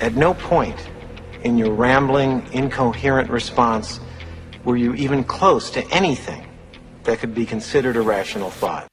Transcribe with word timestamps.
At 0.00 0.14
no 0.14 0.32
point 0.32 0.88
in 1.44 1.58
your 1.58 1.74
rambling, 1.74 2.50
incoherent 2.54 3.28
response 3.28 4.00
were 4.64 4.78
you 4.78 4.94
even 4.94 5.22
close 5.22 5.70
to 5.72 5.86
anything 5.90 6.46
that 7.04 7.18
could 7.18 7.34
be 7.34 7.44
considered 7.44 7.96
a 7.96 8.00
rational 8.00 8.48
thought. 8.48 8.88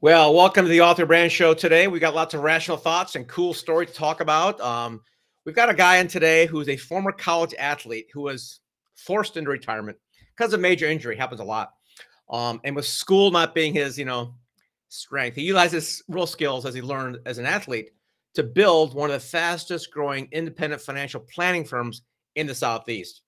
Well, 0.00 0.32
welcome 0.34 0.64
to 0.64 0.70
the 0.70 0.80
Author 0.80 1.04
Brand 1.04 1.30
Show 1.30 1.52
today. 1.52 1.86
We 1.86 1.98
got 1.98 2.14
lots 2.14 2.32
of 2.32 2.40
rational 2.40 2.78
thoughts 2.78 3.14
and 3.14 3.28
cool 3.28 3.52
stories 3.52 3.90
to 3.90 3.94
talk 3.94 4.22
about. 4.22 4.58
Um, 4.62 5.02
we've 5.44 5.54
got 5.54 5.68
a 5.68 5.74
guy 5.74 5.98
in 5.98 6.08
today 6.08 6.46
who's 6.46 6.70
a 6.70 6.78
former 6.78 7.12
college 7.12 7.54
athlete 7.58 8.06
who 8.14 8.22
was 8.22 8.60
forced 8.96 9.36
into 9.36 9.50
retirement 9.50 9.98
because 10.34 10.54
of 10.54 10.60
major 10.60 10.86
injury. 10.86 11.14
Happens 11.14 11.40
a 11.40 11.44
lot. 11.44 11.72
Um, 12.32 12.60
and 12.64 12.74
with 12.74 12.86
school 12.86 13.30
not 13.30 13.54
being 13.54 13.72
his, 13.72 13.98
you 13.98 14.04
know, 14.04 14.34
strength, 14.88 15.36
he 15.36 15.42
utilizes 15.42 16.02
real 16.08 16.26
skills 16.26 16.66
as 16.66 16.74
he 16.74 16.82
learned 16.82 17.18
as 17.26 17.38
an 17.38 17.46
athlete 17.46 17.90
to 18.34 18.42
build 18.42 18.94
one 18.94 19.10
of 19.10 19.14
the 19.14 19.26
fastest 19.26 19.92
growing 19.92 20.28
independent 20.32 20.80
financial 20.80 21.20
planning 21.20 21.64
firms 21.64 22.02
in 22.34 22.46
the 22.46 22.54
Southeast. 22.54 23.22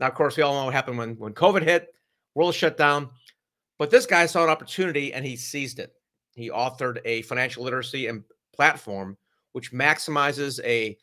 Now, 0.00 0.08
of 0.08 0.14
course, 0.14 0.36
we 0.36 0.42
all 0.42 0.54
know 0.54 0.64
what 0.64 0.74
happened 0.74 0.98
when, 0.98 1.16
when 1.16 1.32
COVID 1.32 1.62
hit, 1.62 1.94
world 2.34 2.54
shut 2.54 2.76
down. 2.76 3.10
But 3.78 3.90
this 3.90 4.06
guy 4.06 4.26
saw 4.26 4.44
an 4.44 4.50
opportunity 4.50 5.14
and 5.14 5.24
he 5.24 5.36
seized 5.36 5.78
it. 5.78 5.92
He 6.34 6.50
authored 6.50 6.98
a 7.04 7.22
financial 7.22 7.62
literacy 7.62 8.08
and 8.08 8.24
platform 8.54 9.16
which 9.52 9.72
maximizes 9.72 10.60
a, 10.64 10.96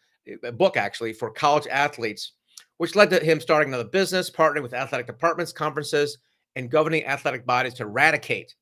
a 0.43 0.51
book 0.51 0.77
actually 0.77 1.13
for 1.13 1.29
college 1.29 1.67
athletes, 1.69 2.33
which 2.77 2.95
led 2.95 3.09
to 3.09 3.19
him 3.19 3.39
starting 3.39 3.69
another 3.69 3.89
business, 3.89 4.29
partnering 4.29 4.63
with 4.63 4.73
athletic 4.73 5.07
departments, 5.07 5.51
conferences, 5.51 6.17
and 6.57 6.69
governing 6.69 7.05
athletic 7.05 7.45
bodies 7.45 7.75
to 7.75 7.83
eradicate 7.83 8.55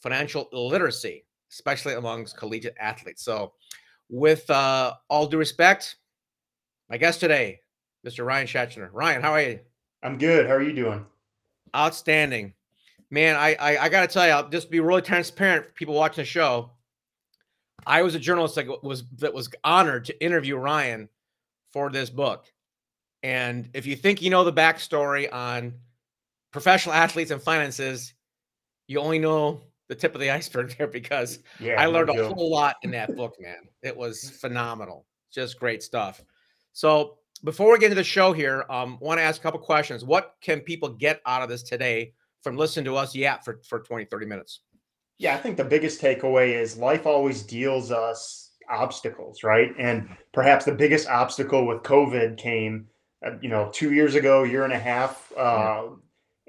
financial 0.00 0.48
illiteracy, 0.52 1.24
especially 1.50 1.94
amongst 1.94 2.36
collegiate 2.36 2.76
athletes. 2.78 3.24
So, 3.24 3.54
with 4.08 4.48
uh, 4.50 4.94
all 5.08 5.26
due 5.26 5.38
respect, 5.38 5.96
my 6.88 6.96
guest 6.96 7.20
today, 7.20 7.60
Mr. 8.06 8.24
Ryan 8.24 8.46
Schachtner. 8.46 8.90
Ryan, 8.92 9.22
how 9.22 9.32
are 9.32 9.42
you? 9.42 9.60
I'm 10.02 10.18
good. 10.18 10.46
How 10.46 10.52
are 10.52 10.62
you 10.62 10.72
doing? 10.72 11.04
Outstanding 11.74 12.54
man, 13.10 13.36
I 13.36 13.54
I, 13.54 13.84
I 13.84 13.88
got 13.88 14.02
to 14.02 14.12
tell 14.12 14.26
you, 14.26 14.32
I'll 14.32 14.48
just 14.48 14.70
be 14.70 14.80
really 14.80 15.02
transparent 15.02 15.66
for 15.66 15.72
people 15.72 15.94
watching 15.94 16.22
the 16.22 16.26
show. 16.26 16.70
I 17.86 18.02
was 18.02 18.14
a 18.14 18.18
journalist 18.18 18.54
that 18.56 18.82
was 18.82 19.04
that 19.18 19.34
was 19.34 19.48
honored 19.64 20.04
to 20.06 20.24
interview 20.24 20.56
Ryan 20.56 21.08
for 21.72 21.90
this 21.90 22.10
book. 22.10 22.46
And 23.22 23.68
if 23.74 23.86
you 23.86 23.96
think 23.96 24.22
you 24.22 24.30
know 24.30 24.44
the 24.44 24.52
backstory 24.52 25.32
on 25.32 25.74
professional 26.50 26.94
athletes 26.94 27.30
and 27.30 27.42
finances, 27.42 28.14
you 28.86 28.98
only 29.00 29.18
know 29.18 29.60
the 29.88 29.94
tip 29.94 30.14
of 30.14 30.20
the 30.20 30.30
iceberg 30.38 30.74
there 30.76 30.86
because 30.86 31.40
yeah, 31.58 31.80
I 31.80 31.86
learned 31.86 32.10
a 32.10 32.28
whole 32.28 32.50
lot 32.50 32.76
in 32.82 32.90
that 32.92 33.14
book, 33.16 33.36
man. 33.40 33.68
It 33.82 33.96
was 33.96 34.30
phenomenal. 34.30 35.06
Just 35.32 35.58
great 35.58 35.82
stuff. 35.82 36.22
So 36.72 37.18
before 37.44 37.72
we 37.72 37.78
get 37.78 37.86
into 37.86 37.96
the 37.96 38.04
show 38.04 38.32
here, 38.32 38.64
um, 38.68 38.98
want 39.00 39.18
to 39.18 39.22
ask 39.22 39.40
a 39.40 39.42
couple 39.42 39.60
questions. 39.60 40.04
What 40.04 40.34
can 40.40 40.60
people 40.60 40.88
get 40.88 41.20
out 41.26 41.42
of 41.42 41.48
this 41.48 41.62
today 41.62 42.14
from 42.42 42.56
listening 42.56 42.84
to 42.86 42.96
us 42.96 43.14
yap 43.14 43.44
for, 43.44 43.60
for 43.68 43.80
20, 43.80 44.06
30 44.06 44.26
minutes? 44.26 44.60
Yeah, 45.18 45.34
I 45.34 45.38
think 45.38 45.56
the 45.56 45.64
biggest 45.64 46.00
takeaway 46.00 46.54
is 46.54 46.76
life 46.76 47.06
always 47.06 47.42
deals 47.42 47.90
us 47.90 48.52
obstacles, 48.70 49.42
right? 49.42 49.72
And 49.78 50.08
perhaps 50.32 50.64
the 50.64 50.72
biggest 50.72 51.08
obstacle 51.08 51.66
with 51.66 51.82
COVID 51.82 52.38
came, 52.38 52.86
uh, 53.24 53.32
you 53.40 53.48
know, 53.48 53.70
two 53.72 53.92
years 53.92 54.14
ago, 54.14 54.44
year 54.44 54.64
and 54.64 54.72
a 54.72 54.78
half. 54.78 55.32
Uh. 55.36 55.82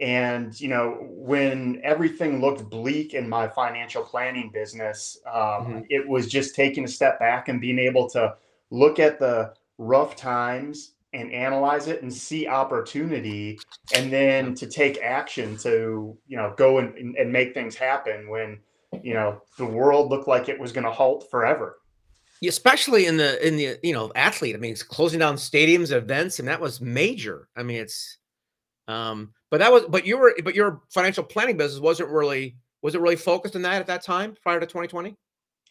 And, 0.02 0.60
you 0.60 0.68
know, 0.68 0.98
when 1.10 1.80
everything 1.84 2.42
looked 2.42 2.68
bleak 2.70 3.14
in 3.14 3.30
my 3.30 3.48
financial 3.48 4.04
planning 4.04 4.50
business, 4.52 5.20
um, 5.28 5.34
mm-hmm. 5.34 5.80
it 5.90 6.08
was 6.08 6.28
just 6.28 6.56
taking 6.56 6.86
a 6.86 6.88
step 6.88 7.20
back 7.20 7.50
and 7.50 7.62
being 7.62 7.78
able 7.78 8.10
to 8.10 8.34
look 8.72 8.98
at 8.98 9.20
the 9.20 9.54
rough 9.78 10.16
times 10.16 10.94
and 11.14 11.32
analyze 11.32 11.88
it 11.88 12.02
and 12.02 12.12
see 12.14 12.48
opportunity 12.48 13.60
and 13.94 14.12
then 14.12 14.56
to 14.56 14.66
take 14.66 14.98
action 15.02 15.58
to 15.58 16.18
you 16.28 16.38
know 16.38 16.54
go 16.58 16.78
and, 16.78 16.96
and 17.18 17.32
make 17.32 17.54
things 17.54 17.76
happen 17.76 18.30
when 18.30 18.58
you 19.04 19.14
know 19.14 19.42
the 19.58 19.66
world 19.66 20.10
looked 20.10 20.28
like 20.28 20.50
it 20.50 20.60
was 20.60 20.72
going 20.72 20.86
to 20.86 20.92
halt 20.92 21.30
forever. 21.30 21.80
Especially 22.44 23.06
in 23.06 23.18
the 23.18 23.46
in 23.46 23.58
the 23.58 23.78
you 23.84 23.94
know 23.94 24.12
athlete. 24.16 24.56
I 24.56 24.58
mean 24.58 24.72
it's 24.72 24.84
closing 24.84 25.20
down 25.20 25.36
stadiums 25.36 25.92
events 25.92 26.40
and 26.40 26.48
that 26.48 26.62
was 26.62 26.82
major. 26.82 27.50
I 27.56 27.64
mean 27.64 27.78
it's 27.78 28.18
um 28.88 29.34
but 29.52 29.60
that 29.60 29.72
was 29.72 29.84
but 29.90 30.06
you 30.06 30.18
were 30.18 30.36
but 30.44 30.56
your 30.56 30.82
financial 30.90 31.24
planning 31.24 31.58
business 31.58 31.80
wasn't 31.80 32.10
really 32.10 32.56
was 32.82 32.96
it 32.96 33.02
really 33.02 33.16
focused 33.16 33.56
on 33.56 33.62
that 33.62 33.80
at 33.80 33.86
that 33.88 34.02
time 34.02 34.36
prior 34.42 34.60
to 34.60 34.66
2020 34.66 35.16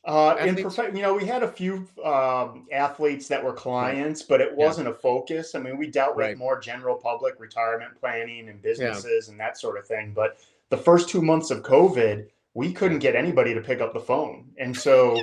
uh, 0.02 0.34
in 0.40 0.56
prof- 0.56 0.94
you 0.94 1.02
know, 1.02 1.14
we 1.14 1.26
had 1.26 1.42
a 1.42 1.48
few 1.48 1.86
um, 2.02 2.66
athletes 2.72 3.28
that 3.28 3.44
were 3.44 3.52
clients, 3.52 4.22
but 4.22 4.40
it 4.40 4.56
wasn't 4.56 4.88
yeah. 4.88 4.94
a 4.94 4.96
focus. 4.96 5.54
I 5.54 5.58
mean, 5.58 5.76
we 5.76 5.88
dealt 5.88 6.16
with 6.16 6.24
right. 6.24 6.38
more 6.38 6.58
general 6.58 6.96
public 6.96 7.34
retirement 7.38 7.90
planning 8.00 8.48
and 8.48 8.62
businesses 8.62 9.26
yeah. 9.26 9.30
and 9.30 9.38
that 9.38 9.58
sort 9.58 9.76
of 9.76 9.86
thing. 9.86 10.12
But 10.14 10.38
the 10.70 10.76
first 10.78 11.10
two 11.10 11.20
months 11.20 11.50
of 11.50 11.62
COVID, 11.62 12.28
we 12.54 12.72
couldn't 12.72 13.00
get 13.00 13.14
anybody 13.14 13.52
to 13.52 13.60
pick 13.60 13.82
up 13.82 13.92
the 13.92 14.00
phone, 14.00 14.46
and 14.56 14.74
so 14.74 15.20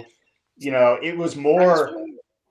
you 0.58 0.72
know, 0.72 1.00
it 1.02 1.18
was 1.18 1.36
more 1.36 1.92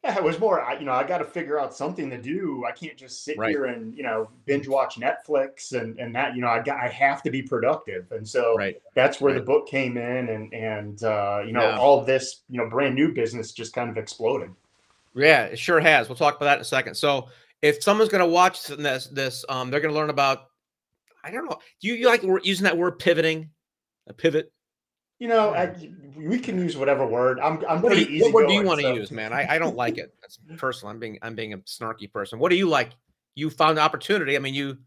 yeah, 0.07 0.17
it 0.17 0.23
was 0.23 0.39
more, 0.39 0.61
I, 0.63 0.79
you 0.79 0.85
know, 0.85 0.93
I 0.93 1.05
got 1.05 1.19
to 1.19 1.25
figure 1.25 1.59
out 1.59 1.75
something 1.75 2.09
to 2.11 2.19
do. 2.21 2.65
I 2.65 2.71
can't 2.71 2.97
just 2.97 3.25
sit 3.25 3.37
right. 3.37 3.51
here 3.51 3.65
and, 3.65 3.93
you 3.97 4.05
know, 4.05 4.31
binge 4.45 4.69
watch 4.69 5.01
Netflix 5.01 5.73
and, 5.73 5.99
and 5.99 6.15
that, 6.15 6.37
you 6.37 6.41
know, 6.41 6.49
I 6.49 6.63
got, 6.63 6.79
I 6.79 6.89
have 6.89 7.23
to 7.25 7.31
be 7.31 7.43
productive. 7.43 8.13
And 8.13 8.27
so 8.27 8.55
right. 8.57 8.81
that's 8.95 9.21
where 9.21 9.33
right. 9.33 9.41
the 9.41 9.45
book 9.45 9.67
came 9.67 9.97
in 9.97 10.29
and, 10.29 10.55
and, 10.55 11.03
uh, 11.03 11.43
you 11.45 11.53
know, 11.53 11.63
yeah. 11.63 11.79
all 11.79 12.05
this, 12.05 12.43
you 12.49 12.59
know, 12.59 12.69
brand 12.69 12.95
new 12.95 13.13
business 13.13 13.51
just 13.53 13.73
kind 13.73 13.91
of 13.91 13.99
exploded. 13.99 14.51
Yeah, 15.15 15.45
it 15.45 15.59
sure 15.59 15.81
has. 15.81 16.09
We'll 16.09 16.17
talk 16.17 16.37
about 16.37 16.45
that 16.47 16.57
in 16.57 16.61
a 16.61 16.65
second. 16.65 16.95
So 16.95 17.29
if 17.63 17.83
someone's 17.83 18.11
going 18.11 18.25
to 18.25 18.31
watch 18.31 18.65
this, 18.67 19.07
this, 19.09 19.45
um, 19.49 19.71
they're 19.71 19.81
going 19.81 19.93
to 19.93 19.99
learn 19.99 20.11
about, 20.11 20.51
I 21.25 21.33
don't 21.33 21.47
know. 21.47 21.59
Do 21.81 21.89
you, 21.89 21.95
you 21.95 22.07
like 22.07 22.23
using 22.45 22.65
that 22.65 22.79
word 22.79 23.01
pivoting, 23.01 23.51
a 24.07 24.13
pivot? 24.13 24.53
You 25.19 25.29
know, 25.29 25.55
I, 25.55 25.75
we 26.17 26.39
can 26.39 26.59
use 26.59 26.77
whatever 26.77 27.07
word. 27.07 27.41
I'm 27.41 27.65
I'm 27.67 27.81
what 27.81 27.93
pretty 27.93 28.11
you, 28.13 28.19
easy. 28.19 28.25
What 28.25 28.35
word 28.35 28.49
do 28.49 28.55
you 28.55 28.63
want 28.63 28.81
to 28.81 28.87
so. 28.87 28.95
use, 28.95 29.11
man? 29.11 29.33
I, 29.33 29.55
I 29.55 29.59
don't 29.59 29.77
like 29.77 29.97
it. 29.97 30.15
That's 30.21 30.39
personal. 30.57 30.93
I'm 30.93 30.99
being 30.99 31.19
I'm 31.23 31.35
being 31.35 31.55
a 31.55 31.59
snarky 31.59 32.11
person. 32.13 32.39
What 32.39 32.51
do 32.51 32.57
you 32.57 32.69
like? 32.69 32.91
You 33.35 33.49
found 33.49 33.79
opportunity. 33.79 34.37
I 34.37 34.39
mean, 34.39 34.55
you. 34.55 34.79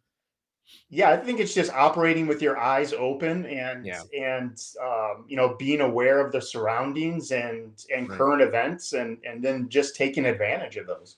Yeah, 0.90 1.10
I 1.10 1.18
think 1.18 1.40
it's 1.40 1.56
just 1.56 1.72
operating 1.72 2.28
with 2.28 2.44
your 2.44 2.60
eyes 2.60 2.94
open 2.94 3.48
and 3.48 3.84
yeah. 3.84 4.04
and 4.16 4.56
um, 4.84 5.26
you 5.28 5.36
know 5.36 5.56
being 5.58 5.82
aware 5.82 6.24
of 6.24 6.32
the 6.32 6.42
surroundings 6.42 7.32
and 7.32 7.84
and 7.96 8.08
right. 8.08 8.18
current 8.18 8.44
events 8.44 8.94
and 8.94 9.18
and 9.24 9.44
then 9.44 9.68
just 9.68 9.96
taking 9.96 10.26
advantage 10.26 10.78
of 10.78 10.86
those. 10.86 11.18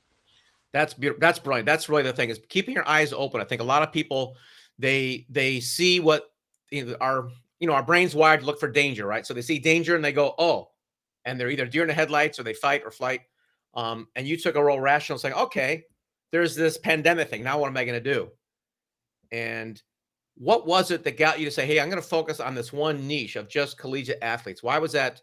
That's 0.72 0.96
that's 1.20 1.40
brilliant. 1.40 1.66
That's 1.66 1.90
really 1.90 2.04
the 2.04 2.14
thing 2.14 2.30
is 2.30 2.40
keeping 2.48 2.74
your 2.74 2.88
eyes 2.88 3.12
open. 3.12 3.42
I 3.42 3.44
think 3.44 3.60
a 3.60 3.66
lot 3.66 3.84
of 3.84 3.92
people 3.92 4.38
they 4.80 5.26
they 5.30 5.60
see 5.60 6.00
what 6.00 6.32
you 6.70 6.86
know, 6.86 6.96
our 7.02 7.30
you 7.62 7.68
know, 7.68 7.74
our 7.74 7.84
brain's 7.84 8.16
wired 8.16 8.40
to 8.40 8.46
look 8.46 8.60
for 8.60 8.68
danger, 8.68 9.06
right? 9.06 9.26
So 9.26 9.36
they 9.36 9.44
see 9.44 9.60
danger 9.60 9.96
and 9.96 10.04
they 10.04 10.12
go, 10.12 10.34
oh, 10.40 10.72
and 11.26 11.40
they're 11.40 11.52
either 11.52 11.68
deer 11.68 11.84
in 11.84 11.88
the 11.88 11.94
headlights 11.94 12.40
or 12.40 12.44
they 12.44 12.56
fight 12.56 12.82
or 12.84 12.90
flight. 12.90 13.22
Um, 13.76 14.08
and 14.16 14.28
you 14.28 14.36
took 14.36 14.56
a 14.56 14.66
real 14.66 14.80
rational 14.80 15.20
saying, 15.20 15.36
okay, 15.36 15.86
there's 16.32 16.56
this 16.56 16.80
pandemic 16.80 17.30
thing. 17.30 17.44
Now 17.44 17.60
what 17.60 17.68
am 17.68 17.78
I 17.78 17.86
going 17.86 18.04
to 18.04 18.14
do? 18.14 18.30
And 19.32 19.82
what 20.36 20.66
was 20.66 20.90
it 20.90 21.04
that 21.04 21.18
got 21.18 21.40
you 21.40 21.46
to 21.46 21.52
say, 21.52 21.68
hey, 21.68 21.80
I'm 21.80 21.88
going 21.88 22.02
to 22.02 22.08
focus 22.08 22.40
on 22.40 22.56
this 22.56 22.74
one 22.74 23.08
niche 23.08 23.36
of 23.36 23.48
just 23.48 23.78
collegiate 23.78 24.18
athletes? 24.24 24.64
Why 24.64 24.80
was 24.80 24.92
that? 24.94 25.22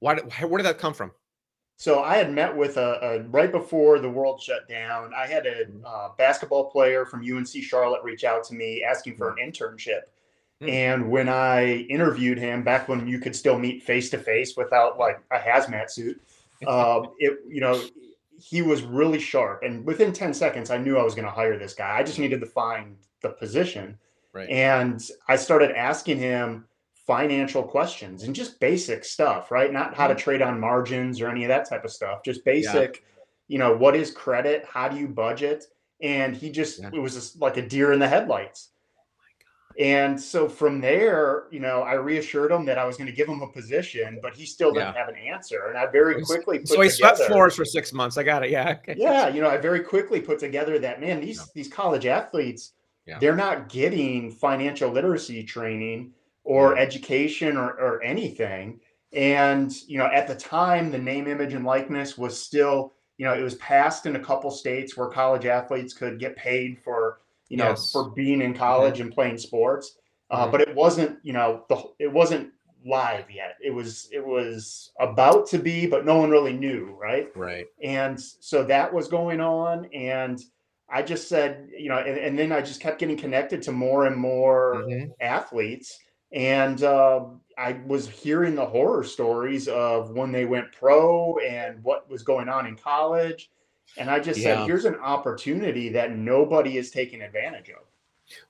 Why 0.00 0.14
did, 0.14 0.32
where 0.32 0.56
did 0.56 0.64
that 0.64 0.78
come 0.78 0.94
from? 0.94 1.10
So 1.76 2.02
I 2.02 2.16
had 2.16 2.32
met 2.32 2.56
with 2.56 2.78
a, 2.78 2.98
a, 3.02 3.22
right 3.28 3.52
before 3.52 3.98
the 3.98 4.08
world 4.08 4.40
shut 4.40 4.66
down. 4.66 5.12
I 5.14 5.26
had 5.26 5.46
a 5.46 5.66
mm-hmm. 5.66 5.84
uh, 5.84 6.08
basketball 6.16 6.70
player 6.70 7.04
from 7.04 7.20
UNC 7.20 7.48
Charlotte 7.62 8.02
reach 8.02 8.24
out 8.24 8.44
to 8.44 8.54
me 8.54 8.82
asking 8.82 9.16
for 9.16 9.32
mm-hmm. 9.32 9.40
an 9.40 9.52
internship 9.52 10.00
Hmm. 10.00 10.17
And 10.60 11.10
when 11.10 11.28
I 11.28 11.86
interviewed 11.88 12.38
him 12.38 12.64
back 12.64 12.88
when 12.88 13.06
you 13.06 13.20
could 13.20 13.36
still 13.36 13.58
meet 13.58 13.82
face 13.84 14.10
to 14.10 14.18
face 14.18 14.56
without 14.56 14.98
like 14.98 15.20
a 15.30 15.38
hazmat 15.38 15.90
suit, 15.90 16.20
uh, 16.66 17.02
it 17.18 17.38
you 17.48 17.60
know 17.60 17.80
he 18.40 18.62
was 18.62 18.82
really 18.82 19.20
sharp. 19.20 19.62
And 19.62 19.84
within 19.84 20.12
ten 20.12 20.34
seconds, 20.34 20.70
I 20.70 20.78
knew 20.78 20.98
I 20.98 21.04
was 21.04 21.14
going 21.14 21.26
to 21.26 21.30
hire 21.30 21.58
this 21.58 21.74
guy. 21.74 21.96
I 21.96 22.02
just 22.02 22.18
needed 22.18 22.40
to 22.40 22.46
find 22.46 22.96
the 23.22 23.30
position. 23.30 23.98
Right. 24.32 24.48
And 24.50 25.02
I 25.28 25.36
started 25.36 25.72
asking 25.72 26.18
him 26.18 26.66
financial 27.06 27.62
questions 27.62 28.24
and 28.24 28.34
just 28.34 28.60
basic 28.60 29.04
stuff, 29.04 29.50
right? 29.50 29.72
Not 29.72 29.94
how 29.94 30.08
to 30.08 30.14
hmm. 30.14 30.20
trade 30.20 30.42
on 30.42 30.60
margins 30.60 31.20
or 31.20 31.28
any 31.28 31.44
of 31.44 31.48
that 31.48 31.68
type 31.68 31.84
of 31.84 31.90
stuff. 31.90 32.22
Just 32.22 32.44
basic, 32.44 32.96
yeah. 32.96 33.22
you 33.48 33.58
know, 33.58 33.74
what 33.76 33.96
is 33.96 34.10
credit? 34.10 34.66
How 34.70 34.88
do 34.88 34.96
you 34.98 35.08
budget? 35.08 35.64
And 36.02 36.36
he 36.36 36.50
just 36.50 36.80
yeah. 36.80 36.90
it 36.92 36.98
was 36.98 37.14
just 37.14 37.40
like 37.40 37.56
a 37.56 37.66
deer 37.66 37.92
in 37.92 37.98
the 37.98 38.08
headlights. 38.08 38.70
And 39.78 40.20
so 40.20 40.48
from 40.48 40.80
there, 40.80 41.44
you 41.52 41.60
know, 41.60 41.82
I 41.82 41.94
reassured 41.94 42.50
him 42.50 42.64
that 42.64 42.78
I 42.78 42.84
was 42.84 42.96
going 42.96 43.06
to 43.06 43.12
give 43.12 43.28
him 43.28 43.42
a 43.42 43.46
position, 43.46 44.18
but 44.20 44.34
he 44.34 44.44
still 44.44 44.72
didn't 44.72 44.94
yeah. 44.94 44.98
have 44.98 45.08
an 45.08 45.14
answer. 45.14 45.66
And 45.68 45.78
I 45.78 45.86
very 45.86 46.20
quickly 46.24 46.64
so 46.64 46.80
he 46.80 46.88
swept 46.88 47.20
floors 47.20 47.54
for 47.54 47.64
six 47.64 47.92
months. 47.92 48.18
I 48.18 48.24
got 48.24 48.42
it. 48.44 48.50
Yeah. 48.50 48.76
Okay. 48.82 48.96
Yeah, 48.98 49.28
you 49.28 49.40
know, 49.40 49.48
I 49.48 49.56
very 49.56 49.80
quickly 49.80 50.20
put 50.20 50.40
together 50.40 50.80
that 50.80 51.00
man. 51.00 51.20
These 51.20 51.52
these 51.52 51.68
college 51.68 52.06
athletes, 52.06 52.72
yeah. 53.06 53.20
they're 53.20 53.36
not 53.36 53.68
getting 53.68 54.32
financial 54.32 54.90
literacy 54.90 55.44
training 55.44 56.12
or 56.42 56.74
Yeah. 56.74 56.82
education 56.82 57.56
or, 57.56 57.68
or 57.68 58.02
anything. 58.02 58.80
And 59.12 59.72
you 59.86 59.98
know, 59.98 60.06
at 60.06 60.26
the 60.26 60.34
time, 60.34 60.90
the 60.90 60.98
name, 60.98 61.28
image, 61.28 61.54
and 61.54 61.64
likeness 61.64 62.18
was 62.18 62.38
still, 62.40 62.94
you 63.16 63.26
know, 63.26 63.34
it 63.34 63.42
was 63.42 63.54
passed 63.56 64.06
in 64.06 64.16
a 64.16 64.20
couple 64.20 64.50
states 64.50 64.96
where 64.96 65.06
college 65.08 65.46
athletes 65.46 65.94
could 65.94 66.18
get 66.18 66.36
paid 66.36 66.78
for, 66.82 67.20
you 67.48 67.56
know, 67.56 67.70
Yes. 67.70 67.92
for 67.92 68.10
being 68.10 68.42
in 68.42 68.54
college 68.54 69.00
and 69.00 69.12
playing 69.12 69.38
sports. 69.38 69.96
Uh, 70.30 70.46
Mhm. 70.46 70.52
but 70.52 70.60
it 70.60 70.74
wasn't, 70.74 71.18
you 71.22 71.32
know, 71.32 71.64
the 71.68 71.82
it 71.98 72.12
wasn't 72.12 72.52
live 72.86 73.30
yet. 73.30 73.56
It 73.62 73.70
was 73.70 74.08
it 74.12 74.24
was 74.24 74.92
about 75.00 75.46
to 75.48 75.58
be, 75.58 75.86
but 75.86 76.04
no 76.04 76.18
one 76.18 76.30
really 76.30 76.52
knew, 76.52 76.96
right? 77.00 77.28
Right. 77.36 77.66
And 77.82 78.20
so 78.20 78.64
that 78.64 78.92
was 78.92 79.08
going 79.08 79.40
on. 79.40 79.86
And 79.94 80.38
I 80.90 81.02
just 81.02 81.28
said, 81.28 81.68
you 81.76 81.88
know, 81.88 81.98
and, 81.98 82.16
and 82.18 82.38
then 82.38 82.52
I 82.52 82.60
just 82.60 82.80
kept 82.80 82.98
getting 82.98 83.16
connected 83.16 83.62
to 83.62 83.72
more 83.72 84.06
and 84.06 84.16
more 84.16 84.84
Mhm. 84.86 85.12
athletes. 85.20 85.98
And 86.32 86.82
uh, 86.82 87.24
I 87.56 87.80
was 87.86 88.06
hearing 88.08 88.54
the 88.54 88.66
horror 88.66 89.02
stories 89.04 89.66
of 89.68 90.10
when 90.10 90.30
they 90.30 90.44
went 90.44 90.72
pro 90.72 91.38
and 91.38 91.82
what 91.82 92.08
was 92.10 92.22
going 92.22 92.48
on 92.50 92.66
in 92.66 92.76
college. 92.76 93.50
And 93.96 94.10
I 94.10 94.20
just 94.20 94.40
Yeah. 94.40 94.58
said, 94.58 94.66
here's 94.66 94.84
an 94.84 94.96
opportunity 94.96 95.88
that 95.90 96.16
nobody 96.16 96.76
is 96.76 96.90
taking 96.90 97.22
advantage 97.22 97.70
of. 97.70 97.84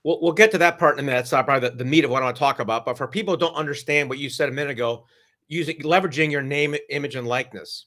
We'll, 0.03 0.21
we'll 0.21 0.33
get 0.33 0.51
to 0.53 0.59
that 0.59 0.79
part 0.79 0.99
in 0.99 1.05
a 1.05 1.07
minute. 1.07 1.31
Not 1.31 1.47
probably 1.47 1.69
the, 1.69 1.77
the 1.77 1.85
meat 1.85 2.05
of 2.05 2.11
what 2.11 2.23
I 2.23 2.27
want 2.27 2.37
to 2.37 2.41
talk 2.41 2.59
about. 2.61 2.85
But 2.85 2.99
for 2.99 3.07
people 3.07 3.35
who 3.35 3.41
don't 3.41 3.55
understand 3.55 4.09
what 4.09 4.19
you 4.19 4.29
said 4.29 4.49
a 4.49 4.53
minute 4.53 4.73
ago, 4.73 5.07
using 5.47 5.77
leveraging 5.81 6.31
your 6.31 6.43
name, 6.43 6.75
image, 6.91 7.15
and 7.15 7.27
likeness, 7.27 7.87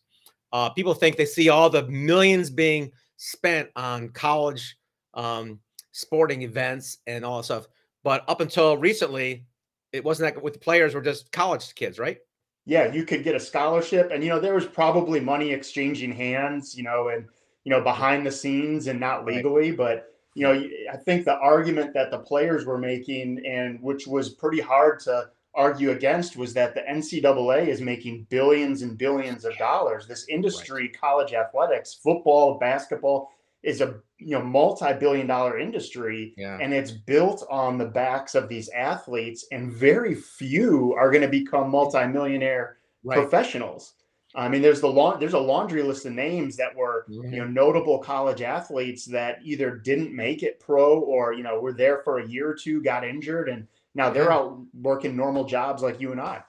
uh, 0.54 0.70
people 0.70 0.94
think 0.94 1.18
they 1.18 1.26
see 1.26 1.50
all 1.50 1.70
the 1.70 1.88
millions 1.88 2.50
being 2.50 2.92
spent 3.18 3.70
on 3.76 4.10
college 4.10 4.78
um, 5.14 5.60
sporting 5.92 6.42
events 6.42 6.98
and 7.08 7.24
all 7.24 7.38
that 7.38 7.44
stuff. 7.44 7.68
But 8.04 8.24
up 8.28 8.42
until 8.42 8.78
recently, 8.78 9.46
it 9.92 10.04
wasn't 10.04 10.34
that 10.34 10.42
with 10.42 10.54
the 10.54 10.60
players 10.60 10.96
were 10.96 11.02
just 11.02 11.32
college 11.32 11.76
kids, 11.76 12.00
right? 12.00 12.18
yeah, 12.66 12.92
you 12.92 13.06
could 13.06 13.24
get 13.24 13.36
a 13.36 13.40
scholarship, 13.40 14.12
and 14.12 14.24
you 14.24 14.30
know 14.30 14.40
there 14.40 14.54
was 14.54 14.66
probably 14.66 15.20
money 15.20 15.52
exchanging 15.52 16.12
hands, 16.12 16.76
you 16.76 16.84
know, 16.84 17.10
and 17.10 17.26
you 17.64 17.70
know 17.70 17.82
behind 17.82 18.26
the 18.26 18.32
scenes 18.32 18.88
and 18.88 19.00
not 19.00 19.26
Right. 19.26 19.36
legally, 19.38 19.72
but 19.72 20.08
you 20.36 20.44
know 20.48 20.54
I 20.92 20.98
think 20.98 21.26
the 21.26 21.38
argument 21.38 21.94
that 21.94 22.12
the 22.12 22.20
players 22.20 22.66
were 22.66 22.78
making, 22.78 23.46
and 23.46 23.82
which 23.82 24.08
was 24.08 24.30
pretty 24.30 24.60
hard 24.62 25.00
to 25.02 25.30
argue 25.54 25.92
against, 25.92 26.38
was 26.38 26.54
that 26.54 26.74
the 26.76 26.82
NCAA 26.90 27.68
is 27.68 27.82
making 27.82 28.26
billions 28.30 28.82
and 28.84 28.98
billions 28.98 29.44
of 29.46 29.58
dollars. 29.58 30.08
This 30.08 30.26
industry, 30.30 30.88
college 30.88 31.34
athletics, 31.34 31.94
football, 31.94 32.58
basketball, 32.58 33.32
is 33.64 33.82
a 33.82 34.00
you 34.18 34.32
know 34.38 34.42
multi-billion 34.44 35.28
dollar 35.28 35.60
industry 35.60 36.34
Yeah. 36.38 36.58
and 36.62 36.74
it's 36.74 36.92
built 36.92 37.46
on 37.50 37.78
the 37.78 37.86
backs 37.86 38.34
of 38.36 38.48
these 38.50 38.70
athletes 38.70 39.46
and 39.52 39.72
very 39.72 40.16
few 40.16 40.94
are 40.98 41.12
going 41.12 41.22
to 41.24 41.28
become 41.28 41.70
multimillionaire 41.70 42.78
Right. 43.04 43.18
professionals 43.20 43.96
i 44.36 44.48
mean 44.48 44.62
there's 44.62 44.82
the 44.82 44.88
long 44.88 45.20
there's 45.20 45.34
a 45.34 45.40
laundry 45.40 45.84
list 45.84 46.06
of 46.06 46.14
names 46.14 46.56
that 46.56 46.76
were 46.76 47.06
you 47.10 47.22
know 47.24 47.48
notable 47.48 48.00
college 48.00 48.42
athletes 48.42 49.06
that 49.06 49.40
either 49.44 49.76
didn't 49.76 50.16
make 50.16 50.42
it 50.44 50.60
pro 50.60 51.00
or 51.00 51.34
you 51.34 51.44
know 51.44 51.60
were 51.60 51.74
there 51.74 52.02
for 52.04 52.20
a 52.20 52.28
year 52.28 52.50
or 52.50 52.56
two 52.56 52.82
got 52.82 53.04
injured 53.06 53.50
and 53.50 53.68
now 53.96 54.10
they're 54.10 54.26
Yeah. 54.26 54.36
out 54.36 54.62
working 54.74 55.16
normal 55.16 55.44
jobs 55.46 55.84
like 55.84 56.00
you 56.00 56.12
and 56.12 56.22
i 56.22 56.42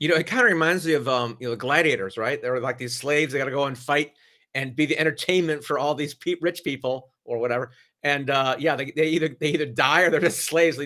You 0.00 0.08
know, 0.08 0.16
it 0.16 0.26
kind 0.26 0.44
of 0.44 0.52
reminds 0.52 0.86
me 0.86 0.94
of 0.94 1.08
um, 1.08 1.36
you 1.40 1.48
know, 1.48 1.56
gladiators, 1.56 2.16
right? 2.18 2.40
They 2.42 2.50
were 2.50 2.60
like 2.60 2.78
these 2.78 2.94
slaves. 2.96 3.32
They 3.32 3.38
got 3.38 3.46
to 3.46 3.50
go 3.50 3.64
and 3.66 3.78
fight 3.78 4.12
and 4.54 4.74
be 4.76 4.86
the 4.86 4.98
entertainment 4.98 5.64
for 5.64 5.78
all 5.78 5.94
these 5.94 6.14
pe- 6.14 6.36
rich 6.40 6.62
people 6.64 7.10
or 7.24 7.38
whatever. 7.38 7.70
And 8.02 8.28
uh, 8.30 8.56
yeah, 8.58 8.76
they, 8.76 8.92
they 8.94 9.08
either 9.08 9.28
they 9.40 9.48
either 9.50 9.66
die 9.66 10.02
or 10.02 10.10
they're 10.10 10.20
just 10.20 10.46
slaves. 10.46 10.78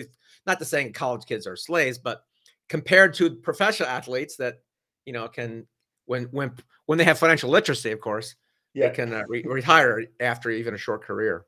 Not 0.47 0.59
to 0.59 0.65
saying 0.65 0.93
college 0.93 1.25
kids 1.25 1.45
are 1.47 1.55
slaves, 1.55 1.97
but 1.97 2.23
compared 2.69 3.13
to 3.15 3.35
professional 3.35 3.89
athletes 3.89 4.35
that 4.37 4.61
you 5.05 5.13
know 5.13 5.27
can 5.27 5.67
when 6.13 6.23
when 6.25 6.51
when 6.85 6.97
they 6.99 7.03
have 7.05 7.17
financial 7.17 7.49
literacy, 7.49 7.91
of 7.91 7.99
course, 7.99 8.35
yeah 8.75 8.89
they 8.89 8.95
can 8.95 9.13
uh, 9.13 9.23
re- 9.27 9.43
retire 9.45 10.03
after 10.19 10.51
even 10.51 10.75
a 10.75 10.77
short 10.77 11.03
career. 11.03 11.45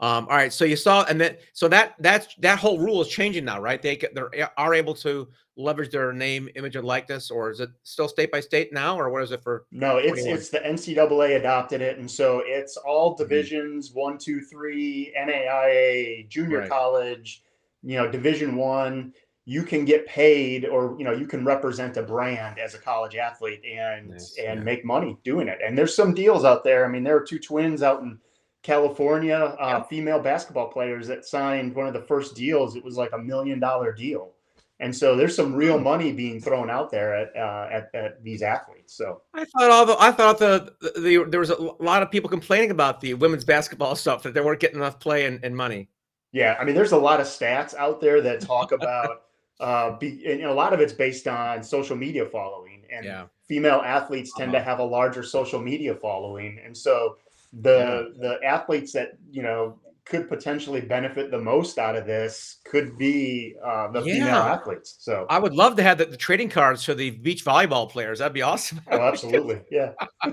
Um, 0.00 0.28
all 0.30 0.36
right, 0.36 0.52
so 0.52 0.64
you 0.64 0.76
saw, 0.76 1.04
and 1.08 1.18
then 1.20 1.38
so 1.54 1.66
that 1.68 1.94
that's 1.98 2.34
that 2.36 2.58
whole 2.58 2.78
rule 2.78 3.00
is 3.00 3.08
changing 3.08 3.44
now, 3.44 3.60
right? 3.60 3.80
They 3.82 3.96
they 3.96 4.44
are 4.56 4.74
able 4.74 4.94
to 4.96 5.28
leverage 5.56 5.90
their 5.90 6.12
name, 6.12 6.48
image, 6.54 6.76
and 6.76 6.86
likeness, 6.86 7.30
or 7.32 7.50
is 7.50 7.58
it 7.60 7.70
still 7.82 8.08
state 8.08 8.30
by 8.30 8.40
state 8.40 8.72
now, 8.72 8.96
or 9.00 9.10
what 9.10 9.22
is 9.22 9.32
it 9.32 9.42
for? 9.42 9.64
No, 9.72 9.96
it's 9.96 10.22
21. 10.22 10.36
it's 10.36 10.48
the 10.50 10.58
NCAA 10.60 11.36
adopted 11.36 11.80
it, 11.80 11.98
and 11.98 12.08
so 12.08 12.42
it's 12.44 12.76
all 12.76 13.14
Mm-hmm. 13.14 13.22
divisions 13.24 13.90
one, 13.92 14.18
two, 14.18 14.40
three, 14.42 15.12
NAIA, 15.18 16.28
junior 16.28 16.60
Right. 16.60 16.70
college, 16.70 17.42
you 17.82 17.96
know, 17.96 18.08
Division 18.10 18.54
One. 18.54 19.12
You 19.48 19.62
can 19.62 19.86
get 19.86 20.06
paid, 20.06 20.66
or 20.66 20.94
you 20.98 21.04
know, 21.04 21.12
you 21.12 21.26
can 21.26 21.42
represent 21.42 21.96
a 21.96 22.02
brand 22.02 22.58
as 22.58 22.74
a 22.74 22.78
college 22.78 23.16
athlete 23.16 23.62
and 23.64 24.10
Nice, 24.10 24.36
and 24.36 24.58
yeah. 24.58 24.64
make 24.64 24.84
money 24.84 25.16
doing 25.24 25.48
it. 25.48 25.58
And 25.64 25.76
there's 25.76 25.96
some 25.96 26.12
deals 26.12 26.44
out 26.44 26.64
there. 26.64 26.84
I 26.84 26.88
mean, 26.88 27.02
there 27.02 27.16
are 27.16 27.24
two 27.24 27.38
twins 27.38 27.82
out 27.82 28.02
in 28.02 28.18
California, 28.62 29.56
uh, 29.58 29.82
female 29.84 30.20
basketball 30.20 30.68
players 30.68 31.06
that 31.06 31.24
signed 31.24 31.74
one 31.74 31.86
of 31.86 31.94
the 31.94 32.02
first 32.02 32.36
deals. 32.36 32.76
It 32.76 32.84
was 32.84 32.98
like 32.98 33.12
a 33.14 33.18
million 33.18 33.58
dollar 33.58 33.90
deal. 33.94 34.34
And 34.80 34.94
so 34.94 35.16
there's 35.16 35.34
some 35.34 35.54
real 35.54 35.78
money 35.78 36.12
being 36.12 36.40
thrown 36.40 36.68
out 36.68 36.90
there 36.90 37.14
at, 37.14 37.34
uh, 37.34 37.68
at, 37.72 37.94
at 37.94 38.22
these 38.22 38.42
athletes. 38.42 38.94
So 38.94 39.22
I 39.32 39.46
thought 39.46 39.70
all 39.70 39.86
the 39.86 39.96
I 39.98 40.12
thought 40.12 40.38
the, 40.38 40.74
the, 40.80 41.00
the 41.00 41.24
there 41.30 41.40
was 41.40 41.50
a 41.50 41.56
lot 41.80 42.02
of 42.02 42.10
people 42.10 42.28
complaining 42.28 42.70
about 42.70 43.00
the 43.00 43.14
women's 43.14 43.44
basketball 43.44 43.96
stuff 43.96 44.22
that 44.24 44.34
they 44.34 44.40
weren't 44.40 44.60
getting 44.60 44.76
enough 44.76 45.00
play 45.00 45.24
and, 45.24 45.42
and 45.42 45.56
money. 45.56 45.88
Yeah, 46.32 46.56
I 46.60 46.64
mean, 46.64 46.74
there's 46.74 46.92
a 46.92 46.98
lot 46.98 47.20
of 47.20 47.26
stats 47.26 47.74
out 47.74 48.00
there 48.00 48.20
that 48.20 48.40
talk 48.42 48.72
about, 48.72 49.22
uh, 49.60 49.96
be, 49.98 50.24
and 50.26 50.42
a 50.44 50.52
lot 50.54 50.72
of 50.72 50.80
it's 50.80 50.92
based 50.92 51.26
on 51.28 51.62
social 51.62 51.96
media 51.96 52.26
following, 52.26 52.84
and 52.92 53.04
Yeah. 53.06 53.26
female 53.48 53.80
athletes 53.84 54.32
tend 54.34 54.52
to 54.52 54.58
Uh-huh. 54.58 54.70
have 54.70 54.78
a 54.78 54.84
larger 54.84 55.22
social 55.22 55.60
media 55.60 55.94
following, 55.94 56.58
and 56.64 56.76
so 56.76 57.16
the 57.52 58.14
the 58.20 58.38
athletes 58.44 58.92
that 58.92 59.12
you 59.30 59.42
know 59.42 59.80
could 60.04 60.28
potentially 60.28 60.80
benefit 60.80 61.30
the 61.30 61.38
most 61.38 61.78
out 61.78 61.94
of 61.96 62.06
this 62.06 62.60
could 62.64 62.96
be 62.96 63.54
uh, 63.64 63.88
the 63.92 64.02
female 64.02 64.42
athletes. 64.42 64.96
So, 65.00 65.26
I 65.28 65.38
would 65.38 65.52
love 65.54 65.76
to 65.76 65.82
have 65.82 65.98
the, 65.98 66.06
the 66.06 66.16
trading 66.16 66.48
cards 66.48 66.82
for 66.84 66.94
the 66.94 67.10
beach 67.10 67.44
volleyball 67.44 67.90
players. 67.90 68.18
That'd 68.20 68.32
be 68.32 68.42
awesome. 68.42 68.80
oh, 68.90 69.00
absolutely, 69.02 69.60
yeah, 69.70 69.92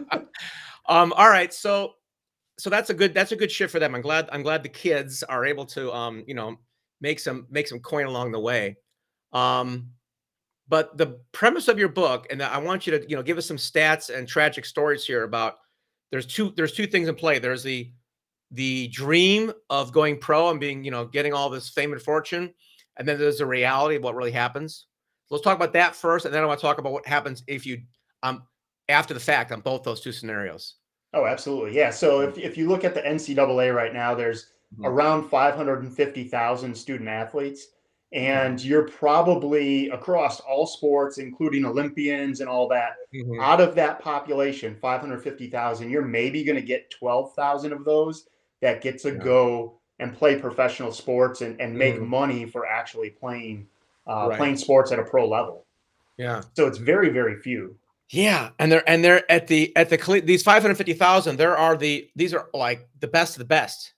Um, 0.87 1.13
all 1.13 1.29
right, 1.29 1.53
so 1.53 1.93
so 2.57 2.69
that's 2.69 2.89
a 2.89 2.93
good 2.93 3.13
that's 3.13 3.31
a 3.31 3.35
good 3.35 3.51
shift 3.51 3.71
for 3.71 3.79
them. 3.79 3.95
I'm 3.95 4.01
glad 4.01 4.29
I'm 4.31 4.43
glad 4.43 4.63
the 4.63 4.69
kids 4.69 5.23
are 5.23 5.45
able 5.45 5.65
to 5.67 5.91
um, 5.93 6.23
you 6.27 6.35
know, 6.35 6.57
make 7.01 7.19
some 7.19 7.47
make 7.49 7.67
some 7.67 7.79
coin 7.79 8.05
along 8.05 8.31
the 8.31 8.39
way. 8.39 8.77
Um, 9.33 9.91
but 10.67 10.97
the 10.97 11.19
premise 11.31 11.67
of 11.67 11.77
your 11.77 11.89
book, 11.89 12.27
and 12.31 12.41
I 12.41 12.57
want 12.57 12.87
you 12.87 12.97
to 12.97 13.09
you 13.09 13.15
know 13.15 13.23
give 13.23 13.37
us 13.37 13.45
some 13.45 13.57
stats 13.57 14.15
and 14.15 14.27
tragic 14.27 14.65
stories 14.65 15.05
here 15.05 15.23
about 15.23 15.55
there's 16.11 16.25
two 16.25 16.53
there's 16.55 16.73
two 16.73 16.87
things 16.87 17.07
in 17.07 17.15
play. 17.15 17.39
There's 17.39 17.63
the 17.63 17.91
the 18.51 18.87
dream 18.89 19.51
of 19.69 19.91
going 19.91 20.17
pro 20.19 20.49
and 20.49 20.59
being 20.59 20.83
you 20.83 20.91
know 20.91 21.05
getting 21.05 21.33
all 21.33 21.49
this 21.49 21.69
fame 21.69 21.93
and 21.93 22.01
fortune, 22.01 22.53
and 22.97 23.07
then 23.07 23.19
there's 23.19 23.37
the 23.39 23.45
reality 23.45 23.95
of 23.95 24.03
what 24.03 24.15
really 24.15 24.31
happens. 24.31 24.87
Let's 25.29 25.43
talk 25.43 25.55
about 25.55 25.73
that 25.73 25.95
first, 25.95 26.25
and 26.25 26.33
then 26.33 26.43
I 26.43 26.45
want 26.45 26.59
to 26.59 26.65
talk 26.65 26.77
about 26.77 26.93
what 26.93 27.05
happens 27.07 27.43
if 27.47 27.65
you 27.65 27.81
um 28.23 28.43
after 28.89 29.13
the 29.13 29.19
fact 29.19 29.51
on 29.51 29.61
both 29.61 29.83
those 29.83 30.01
two 30.01 30.11
scenarios. 30.11 30.75
oh, 31.13 31.25
absolutely, 31.25 31.75
yeah. 31.75 31.89
So 31.91 32.21
if 32.21 32.37
if 32.37 32.57
you 32.57 32.67
look 32.67 32.83
at 32.83 32.93
the 32.93 33.01
NCAA 33.01 33.73
right 33.75 33.93
now, 33.93 34.15
there's 34.15 34.47
Mhm. 34.79 34.85
around 34.87 35.29
550,000 35.29 36.75
student 36.75 37.07
athletes. 37.07 37.67
And 38.13 38.63
you're 38.63 38.87
probably 38.87 39.89
across 39.89 40.39
all 40.39 40.65
sports, 40.67 41.17
including 41.17 41.65
Olympians 41.65 42.39
and 42.39 42.47
all 42.49 42.67
that, 42.69 42.95
Mhm. 43.13 43.41
out 43.41 43.59
of 43.59 43.75
that 43.75 43.99
population, 43.99 44.75
550,000, 44.75 45.89
you're 45.89 46.01
maybe 46.05 46.43
going 46.43 46.55
to 46.55 46.61
get 46.61 46.89
12,000 46.91 47.73
of 47.73 47.83
those 47.83 48.27
that 48.61 48.81
get 48.81 48.99
to 48.99 49.09
Yeah. 49.11 49.17
go 49.23 49.73
and 49.99 50.15
play 50.15 50.37
professional 50.39 50.91
sports 50.91 51.41
and, 51.41 51.59
and 51.59 51.77
make 51.77 51.95
Mhm. 51.95 52.07
money 52.07 52.45
for 52.45 52.65
actually 52.65 53.09
playing 53.09 53.67
uh, 54.07 54.27
Right. 54.29 54.37
playing 54.37 54.55
sports 54.55 54.91
at 54.91 54.99
a 54.99 55.03
pro 55.03 55.27
level. 55.27 55.65
Yeah. 56.17 56.41
So 56.53 56.67
it's 56.67 56.77
very, 56.77 57.09
very 57.09 57.37
few. 57.39 57.75
Yeah, 58.11 58.51
and 58.59 58.71
they're 58.71 58.87
and 58.87 59.03
they're 59.03 59.29
at 59.31 59.47
the 59.47 59.75
at 59.75 59.89
the 59.89 60.21
these 60.23 60.43
five 60.43 60.61
hundred 60.61 60.75
fifty 60.75 60.93
thousand. 60.93 61.37
There 61.37 61.57
are 61.57 61.75
the 61.75 62.07
these 62.15 62.31
are 62.31 62.47
like 62.53 62.87
the 62.99 63.07
best 63.07 63.33
of 63.33 63.39
the 63.39 63.45
best. 63.45 63.94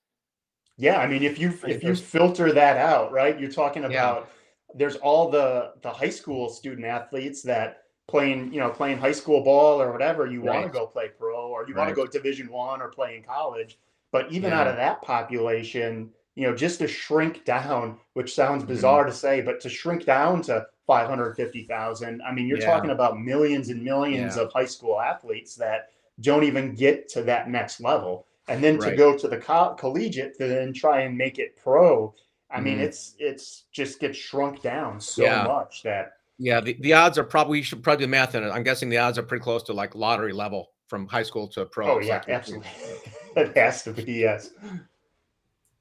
Yeah, 0.77 0.98
I 1.00 1.07
mean, 1.07 1.24
if 1.24 1.39
you 1.39 1.53
if 1.67 1.84
you 1.84 1.96
filter 1.96 2.53
that 2.53 2.77
out, 2.77 3.12
right? 3.12 3.39
You're 3.39 3.51
talking 3.51 3.84
Yeah. 3.84 3.89
about 3.89 4.29
there's 4.75 4.96
all 4.98 5.29
the 5.29 5.74
the 5.81 5.89
high 5.91 6.10
school 6.10 6.50
student 6.50 6.86
athletes 6.86 7.41
that 7.43 7.84
playing, 8.07 8.53
you 8.53 8.60
know, 8.60 8.69
playing 8.69 8.98
high 9.00 9.12
school 9.12 9.43
ball 9.43 9.81
or 9.81 9.91
whatever. 9.91 10.27
You 10.27 10.41
want 10.41 10.65
to 10.65 10.72
go 10.72 10.86
play 10.86 11.10
pro, 11.10 11.48
or 11.50 11.67
you 11.67 11.75
want 11.75 11.89
to 11.89 11.96
go 11.96 12.05
Division 12.05 12.50
One 12.51 12.81
or 12.81 12.89
play 12.89 13.17
in 13.17 13.24
college. 13.24 13.79
But 14.12 14.31
even 14.31 14.53
out 14.53 14.67
of 14.67 14.75
that 14.77 15.01
population, 15.01 16.12
you 16.36 16.48
know, 16.48 16.55
just 16.55 16.79
to 16.79 16.88
shrink 16.88 17.43
down, 17.43 18.00
which 18.13 18.34
sounds 18.34 18.63
Mhm. 18.63 18.67
bizarre 18.67 19.03
to 19.05 19.12
say, 19.12 19.41
but 19.41 19.60
to 19.62 19.69
shrink 19.69 20.05
down 20.05 20.41
to 20.43 20.67
550,000, 20.86 22.22
I 22.22 22.31
mean, 22.31 22.48
you're 22.48 22.60
Yeah. 22.60 22.65
talking 22.65 22.91
about 22.91 23.19
millions 23.19 23.69
and 23.69 23.84
millions 23.84 24.38
Yeah. 24.38 24.43
of 24.43 24.53
high 24.53 24.65
school 24.65 25.01
athletes 25.01 25.55
that 25.55 25.89
don't 26.22 26.43
even 26.43 26.74
get 26.75 27.10
to 27.10 27.24
that 27.24 27.50
next 27.50 27.81
level. 27.81 28.27
And 28.48 28.63
then 28.63 28.80
to 28.80 28.96
go 28.96 29.18
to 29.18 29.27
the 29.27 29.38
co- 29.38 29.75
collegiate 29.77 30.38
to 30.38 30.48
then 30.48 30.74
try 30.74 31.01
and 31.01 31.18
make 31.18 31.38
it 31.39 31.58
pro, 31.58 32.13
I 32.50 32.62
mean, 32.62 32.77
Mhm. 32.77 32.84
it's 32.84 33.16
it's 33.20 33.66
just 33.72 34.00
gets 34.00 34.18
shrunk 34.18 34.62
down 34.62 35.01
so 35.01 35.24
Yeah. 35.24 35.44
much 35.44 35.84
that 35.84 36.13
Yeah, 36.39 36.62
the, 36.62 36.74
the 36.82 36.94
odds 36.94 37.18
are 37.18 37.24
probably 37.24 37.58
you 37.58 37.63
should 37.63 37.84
probably 37.84 38.06
do 38.06 38.10
math 38.10 38.36
in 38.36 38.44
it. 38.44 38.50
I'm 38.50 38.63
guessing 38.63 38.89
the 38.89 38.98
odds 39.00 39.18
are 39.18 39.24
pretty 39.24 39.44
close 39.44 39.63
to 39.63 39.74
like 39.74 39.96
lottery 39.96 40.32
level 40.34 40.72
from 40.88 41.08
high 41.08 41.24
school 41.24 41.48
to 41.50 41.66
pro. 41.66 41.96
oh 41.96 41.98
It's 41.98 42.08
yeah, 42.08 42.18
like- 42.20 42.30
absolutely, 42.30 42.70
it 43.36 43.58
has 43.58 43.84
to 43.84 43.92
be 43.92 44.13
yes. 44.13 44.51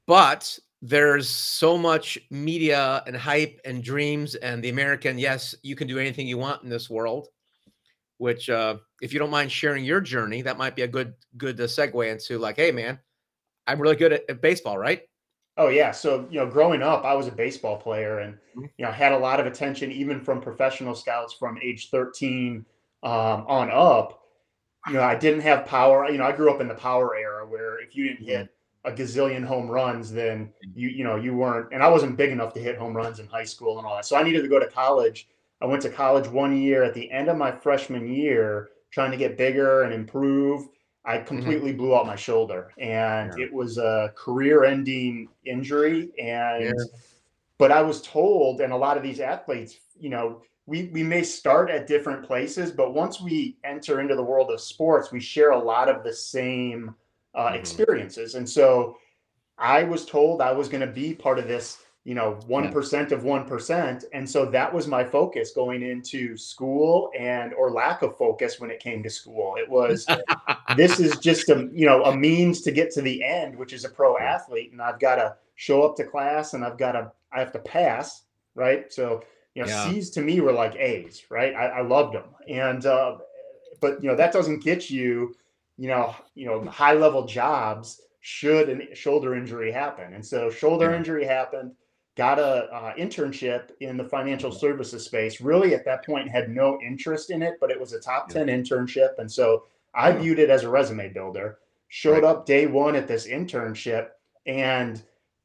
But 0.05 0.57
there's 0.81 1.29
so 1.29 1.77
much 1.77 2.17
media 2.29 3.03
and 3.07 3.15
hype 3.15 3.59
and 3.65 3.83
dreams 3.83 4.35
and 4.35 4.63
the 4.63 4.69
American, 4.69 5.17
yes, 5.17 5.55
you 5.63 5.75
can 5.75 5.87
do 5.87 5.99
anything 5.99 6.27
you 6.27 6.37
want 6.37 6.63
in 6.63 6.69
this 6.69 6.89
world. 6.89 7.29
Which, 8.17 8.49
uh, 8.49 8.77
if 9.01 9.13
you 9.13 9.19
don't 9.19 9.29
mind 9.29 9.51
sharing 9.51 9.85
your 9.85 10.01
journey, 10.01 10.41
that 10.41 10.57
might 10.57 10.75
be 10.75 10.81
a 10.83 10.87
good 10.87 11.13
good 11.37 11.59
uh, 11.59 11.65
segue 11.65 12.11
into 12.11 12.39
like, 12.39 12.55
hey 12.55 12.71
man, 12.71 12.99
I'm 13.67 13.81
really 13.81 13.95
good 13.95 14.13
at, 14.13 14.23
at 14.29 14.41
baseball, 14.41 14.77
right? 14.77 15.03
Oh 15.57 15.69
yeah. 15.69 15.91
So 15.91 16.27
you 16.29 16.39
know, 16.39 16.47
growing 16.47 16.81
up, 16.81 17.03
I 17.03 17.13
was 17.15 17.27
a 17.27 17.31
baseball 17.31 17.77
player, 17.77 18.19
and 18.19 18.37
Mhm. 18.55 18.69
you 18.77 18.85
know, 18.85 18.91
had 18.91 19.11
a 19.11 19.17
lot 19.17 19.39
of 19.39 19.45
attention 19.45 19.91
even 19.91 20.19
from 20.21 20.41
professional 20.41 20.95
scouts 20.95 21.33
from 21.33 21.57
age 21.61 21.89
13 21.89 22.65
um, 23.03 23.45
on 23.47 23.69
up. 23.71 24.21
You 24.87 24.93
know, 24.93 25.01
I 25.03 25.15
didn't 25.15 25.41
have 25.41 25.65
power. 25.65 26.09
You 26.09 26.17
know, 26.17 26.25
I 26.25 26.31
grew 26.31 26.51
up 26.53 26.61
in 26.61 26.67
the 26.67 26.75
power 26.75 27.15
era 27.15 27.45
where 27.47 27.79
if 27.81 27.95
you 27.95 28.07
didn't 28.07 28.25
hit 28.25 28.49
a 28.85 28.91
gazillion 28.91 29.43
home 29.43 29.67
runs, 29.69 30.11
then 30.11 30.53
you 30.73 30.89
you 30.89 31.03
know 31.03 31.15
you 31.17 31.35
weren't. 31.35 31.73
And 31.73 31.83
I 31.83 31.89
wasn't 31.89 32.17
big 32.17 32.31
enough 32.31 32.53
to 32.53 32.59
hit 32.61 32.77
home 32.77 32.95
runs 32.95 33.19
in 33.19 33.27
high 33.27 33.43
school 33.45 33.77
and 33.79 33.87
all 33.87 33.95
that. 33.95 34.05
So 34.05 34.15
I 34.15 34.23
needed 34.23 34.43
to 34.43 34.47
go 34.47 34.59
to 34.59 34.67
college. 34.67 35.27
I 35.61 35.65
went 35.65 35.81
to 35.83 35.89
college 35.89 36.27
one 36.27 36.55
year 36.55 36.83
at 36.83 36.93
the 36.93 37.09
end 37.11 37.29
of 37.29 37.37
my 37.37 37.51
freshman 37.51 38.07
year, 38.07 38.69
trying 38.91 39.11
to 39.11 39.17
get 39.17 39.37
bigger 39.37 39.83
and 39.83 39.93
improve. 39.93 40.67
I 41.05 41.19
completely 41.19 41.71
blew 41.73 41.95
out 41.95 42.05
my 42.05 42.15
shoulder, 42.17 42.73
and 42.77 43.31
Yeah. 43.37 43.45
it 43.45 43.53
was 43.53 43.77
a 43.77 44.11
career-ending 44.15 45.29
injury. 45.45 46.11
And 46.19 46.63
Yeah. 46.65 46.83
but 47.57 47.71
I 47.71 47.81
was 47.81 48.01
told, 48.01 48.61
and 48.61 48.71
a 48.73 48.77
lot 48.77 48.97
of 48.97 49.03
these 49.03 49.19
athletes, 49.19 49.79
you 49.97 50.09
know, 50.09 50.41
we 50.65 50.89
we 50.93 51.01
may 51.01 51.23
start 51.23 51.69
at 51.69 51.87
different 51.87 52.25
places, 52.25 52.71
but 52.71 52.93
once 52.93 53.21
we 53.21 53.57
enter 53.63 54.01
into 54.01 54.15
the 54.15 54.23
world 54.23 54.51
of 54.51 54.59
sports, 54.59 55.11
we 55.11 55.19
share 55.21 55.51
a 55.51 55.57
lot 55.63 55.87
of 55.89 56.03
the 56.03 56.13
same 56.13 56.93
uh, 57.33 57.51
Mhm. 57.51 57.55
experiences. 57.55 58.35
And 58.35 58.47
so, 58.47 58.97
I 59.57 59.83
was 59.83 60.05
told 60.05 60.41
I 60.41 60.51
was 60.51 60.67
going 60.69 60.81
to 60.81 60.93
be 60.93 61.15
part 61.15 61.39
of 61.39 61.47
this, 61.47 61.77
you 62.07 62.15
know, 62.15 62.39
one 62.47 62.65
of 62.65 63.23
one 63.25 63.45
percent, 63.45 64.05
and 64.13 64.29
so 64.29 64.45
that 64.45 64.73
was 64.73 64.87
my 64.87 65.03
focus 65.03 65.51
going 65.51 65.83
into 65.83 66.37
school, 66.37 67.11
and 67.19 67.53
or 67.53 67.69
lack 67.69 68.01
of 68.01 68.17
focus 68.17 68.61
when 68.61 68.71
it 68.71 68.79
came 68.79 69.03
to 69.03 69.09
school. 69.09 69.55
It 69.57 69.69
was 69.69 70.07
this 70.77 71.01
is 71.01 71.19
just 71.19 71.49
a 71.49 71.67
you 71.73 71.85
know 71.85 72.05
a 72.05 72.15
means 72.15 72.61
to 72.61 72.71
get 72.71 72.91
to 72.91 73.01
the 73.01 73.21
end, 73.21 73.57
which 73.57 73.73
is 73.73 73.83
a 73.83 73.89
pro 73.89 74.17
athlete, 74.17 74.71
and 74.71 74.81
I've 74.81 75.01
got 75.01 75.15
to 75.15 75.35
show 75.55 75.83
up 75.83 75.97
to 75.97 76.05
class, 76.05 76.53
and 76.53 76.63
I've 76.63 76.77
got 76.77 76.93
to 76.93 77.11
I 77.33 77.39
have 77.39 77.51
to 77.51 77.59
pass, 77.59 78.23
right? 78.55 78.85
So 78.89 79.21
you 79.53 79.63
know, 79.63 79.67
Yeah. 79.67 79.83
C's 79.83 80.09
to 80.11 80.21
me 80.21 80.39
were 80.39 80.53
like 80.53 80.77
A's, 80.77 81.23
right? 81.29 81.53
I, 81.55 81.65
I 81.65 81.81
loved 81.81 82.15
them, 82.15 82.29
and 82.47 82.85
uh, 82.85 83.17
but 83.81 84.01
you 84.01 84.07
know 84.07 84.15
that 84.15 84.31
doesn't 84.31 84.63
get 84.63 84.89
you, 84.89 85.35
you 85.77 85.89
know, 85.89 86.15
you 86.35 86.45
know 86.45 86.63
high 86.63 86.93
level 86.93 87.25
jobs 87.25 88.01
should 88.21 88.69
a 88.69 88.95
shoulder 88.95 89.35
injury 89.35 89.73
happen, 89.73 90.13
and 90.13 90.25
so 90.25 90.49
shoulder 90.49 90.91
Yeah. 90.91 90.97
injury 90.99 91.25
happened. 91.25 91.73
Got 92.17 92.39
a 92.39 92.73
uh, 92.73 92.95
internship 92.95 93.69
in 93.79 93.95
the 93.95 94.03
financial 94.03 94.51
services 94.51 95.05
space. 95.05 95.39
Really, 95.39 95.75
at 95.75 95.85
that 95.85 96.03
point, 96.03 96.27
had 96.27 96.49
no 96.49 96.79
interest 96.81 97.29
in 97.29 97.43
it, 97.43 97.59
but 97.61 97.69
it 97.69 97.79
was 97.79 97.93
a 97.93 97.99
top 97.99 98.27
Yeah. 98.29 98.43
ten 98.43 98.47
internship, 98.47 99.19
and 99.19 99.31
so 99.31 99.65
I 99.93 100.11
viewed 100.11 100.39
it 100.39 100.49
as 100.49 100.63
a 100.63 100.69
resume 100.69 101.09
builder. 101.09 101.59
Showed 101.89 102.23
Right. 102.23 102.31
up 102.31 102.45
day 102.47 102.65
one 102.65 102.95
at 102.95 103.07
this 103.07 103.27
internship, 103.27 104.09
and 104.47 105.01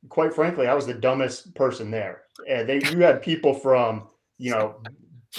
quite 0.09 0.35
frankly, 0.35 0.67
I 0.67 0.75
was 0.75 0.87
the 0.87 0.95
dumbest 0.95 1.55
person 1.55 1.91
there. 1.91 2.23
And 2.49 2.69
they, 2.69 2.83
you 2.91 2.99
had 3.01 3.23
people 3.23 3.55
from, 3.55 4.09
you 4.39 4.51
know, 4.51 4.77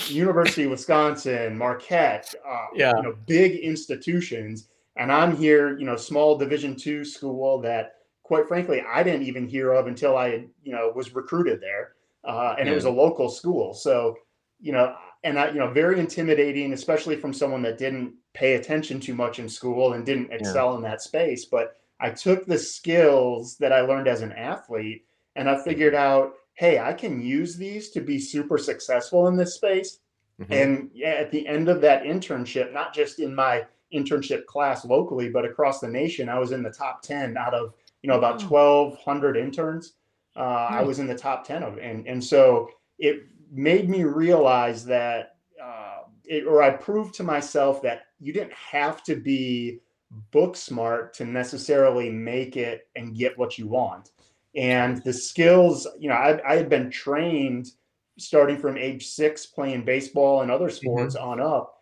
University 0.08 0.64
of 0.64 0.72
Wisconsin, 0.72 1.58
Marquette, 1.58 2.34
uh, 2.48 2.68
Yeah. 2.74 2.94
you 2.96 3.04
know, 3.04 3.16
big 3.26 3.56
institutions, 3.56 4.70
and 4.96 5.12
I'm 5.12 5.36
here, 5.36 5.78
you 5.78 5.86
know, 5.86 5.96
small 5.98 6.38
Division 6.38 6.76
two 6.76 7.04
school 7.04 7.60
that, 7.62 7.96
quite 8.24 8.48
frankly, 8.48 8.82
I 8.88 9.04
didn't 9.04 9.24
even 9.24 9.48
hear 9.48 9.74
of 9.74 9.88
until 9.88 10.18
I, 10.18 10.48
you 10.64 10.72
know, 10.72 10.92
was 10.96 11.14
recruited 11.14 11.62
there, 11.62 11.94
uh, 12.24 12.56
and 12.58 12.68
it 12.68 12.74
was 12.74 12.86
a 12.86 12.90
local 12.90 13.30
school. 13.30 13.74
So, 13.74 14.16
you 14.60 14.72
know, 14.72 14.96
and 15.24 15.38
I, 15.38 15.50
you 15.50 15.60
know, 15.60 15.70
very 15.72 16.00
intimidating, 16.00 16.74
especially 16.74 17.16
from 17.18 17.34
someone 17.34 17.62
that 17.64 17.78
didn't 17.78 18.14
pay 18.34 18.56
attention 18.56 19.00
too 19.00 19.14
much 19.14 19.40
in 19.40 19.48
school 19.48 19.94
and 19.94 20.06
didn't 20.06 20.32
excel 20.32 20.76
in 20.76 20.82
that 20.84 21.02
space. 21.02 21.46
But 21.46 21.78
I 22.00 22.10
took 22.10 22.46
the 22.46 22.58
skills 22.58 23.58
that 23.58 23.72
I 23.72 23.82
learned 23.82 24.08
as 24.08 24.22
an 24.22 24.32
athlete 24.34 25.06
and 25.36 25.50
I 25.50 25.62
figured 25.64 25.96
out, 25.96 26.34
hey, 26.56 26.80
I 26.80 26.94
can 26.94 27.22
use 27.22 27.56
these 27.56 27.90
to 27.92 28.02
be 28.02 28.20
super 28.20 28.58
successful 28.58 29.28
in 29.28 29.36
this 29.38 29.56
space. 29.56 30.00
Mhm. 30.42 30.52
And 30.52 30.92
yeah, 30.94 31.12
at 31.12 31.32
the 31.32 31.48
end 31.48 31.70
of 31.70 31.82
that 31.82 32.04
internship, 32.04 32.74
not 32.74 32.94
just 32.94 33.20
in 33.20 33.34
my 33.34 33.66
internship 33.94 34.46
class 34.46 34.84
locally, 34.86 35.30
but 35.30 35.46
across 35.46 35.80
the 35.80 35.88
nation, 35.88 36.28
I 36.28 36.40
was 36.40 36.52
in 36.52 36.64
the 36.64 36.72
top 36.72 37.02
10 37.04 37.38
out 37.38 37.54
of, 37.54 37.74
you 38.04 38.10
know, 38.10 38.18
about 38.18 38.42
1,200 38.44 39.38
interns. 39.38 39.94
Uh, 40.36 40.40
I 40.40 40.82
Hmm. 40.82 40.88
was 40.88 41.00
in 41.00 41.08
the 41.08 41.16
top 41.16 41.48
10 41.48 41.64
of, 41.64 41.78
and, 41.80 42.08
and 42.08 42.24
so 42.24 42.70
it 43.00 43.24
made 43.52 43.90
me 43.90 44.04
realize 44.04 44.86
that, 44.86 45.38
uh, 45.62 46.04
it, 46.26 46.46
or 46.46 46.62
I 46.62 46.72
proved 46.72 47.16
to 47.16 47.24
myself 47.24 47.82
that 47.84 48.04
you 48.20 48.34
didn't 48.34 48.54
have 48.54 49.04
to 49.04 49.16
be 49.16 49.80
book 50.32 50.56
smart 50.56 51.14
to 51.16 51.26
necessarily 51.26 52.10
make 52.10 52.56
it 52.58 52.88
and 52.96 53.16
get 53.16 53.38
what 53.38 53.58
you 53.58 53.68
want. 53.68 54.12
And 54.56 55.04
the 55.04 55.14
skills, 55.14 55.88
you 56.00 56.10
know, 56.10 56.16
I, 56.16 56.40
I 56.48 56.56
had 56.56 56.70
been 56.70 56.92
trained 56.92 57.72
starting 58.20 58.58
from 58.60 58.78
age 58.78 59.08
six 59.08 59.48
playing 59.48 59.86
baseball 59.86 60.42
and 60.42 60.52
other 60.52 60.70
sports 60.70 61.16
on 61.16 61.40
up 61.40 61.80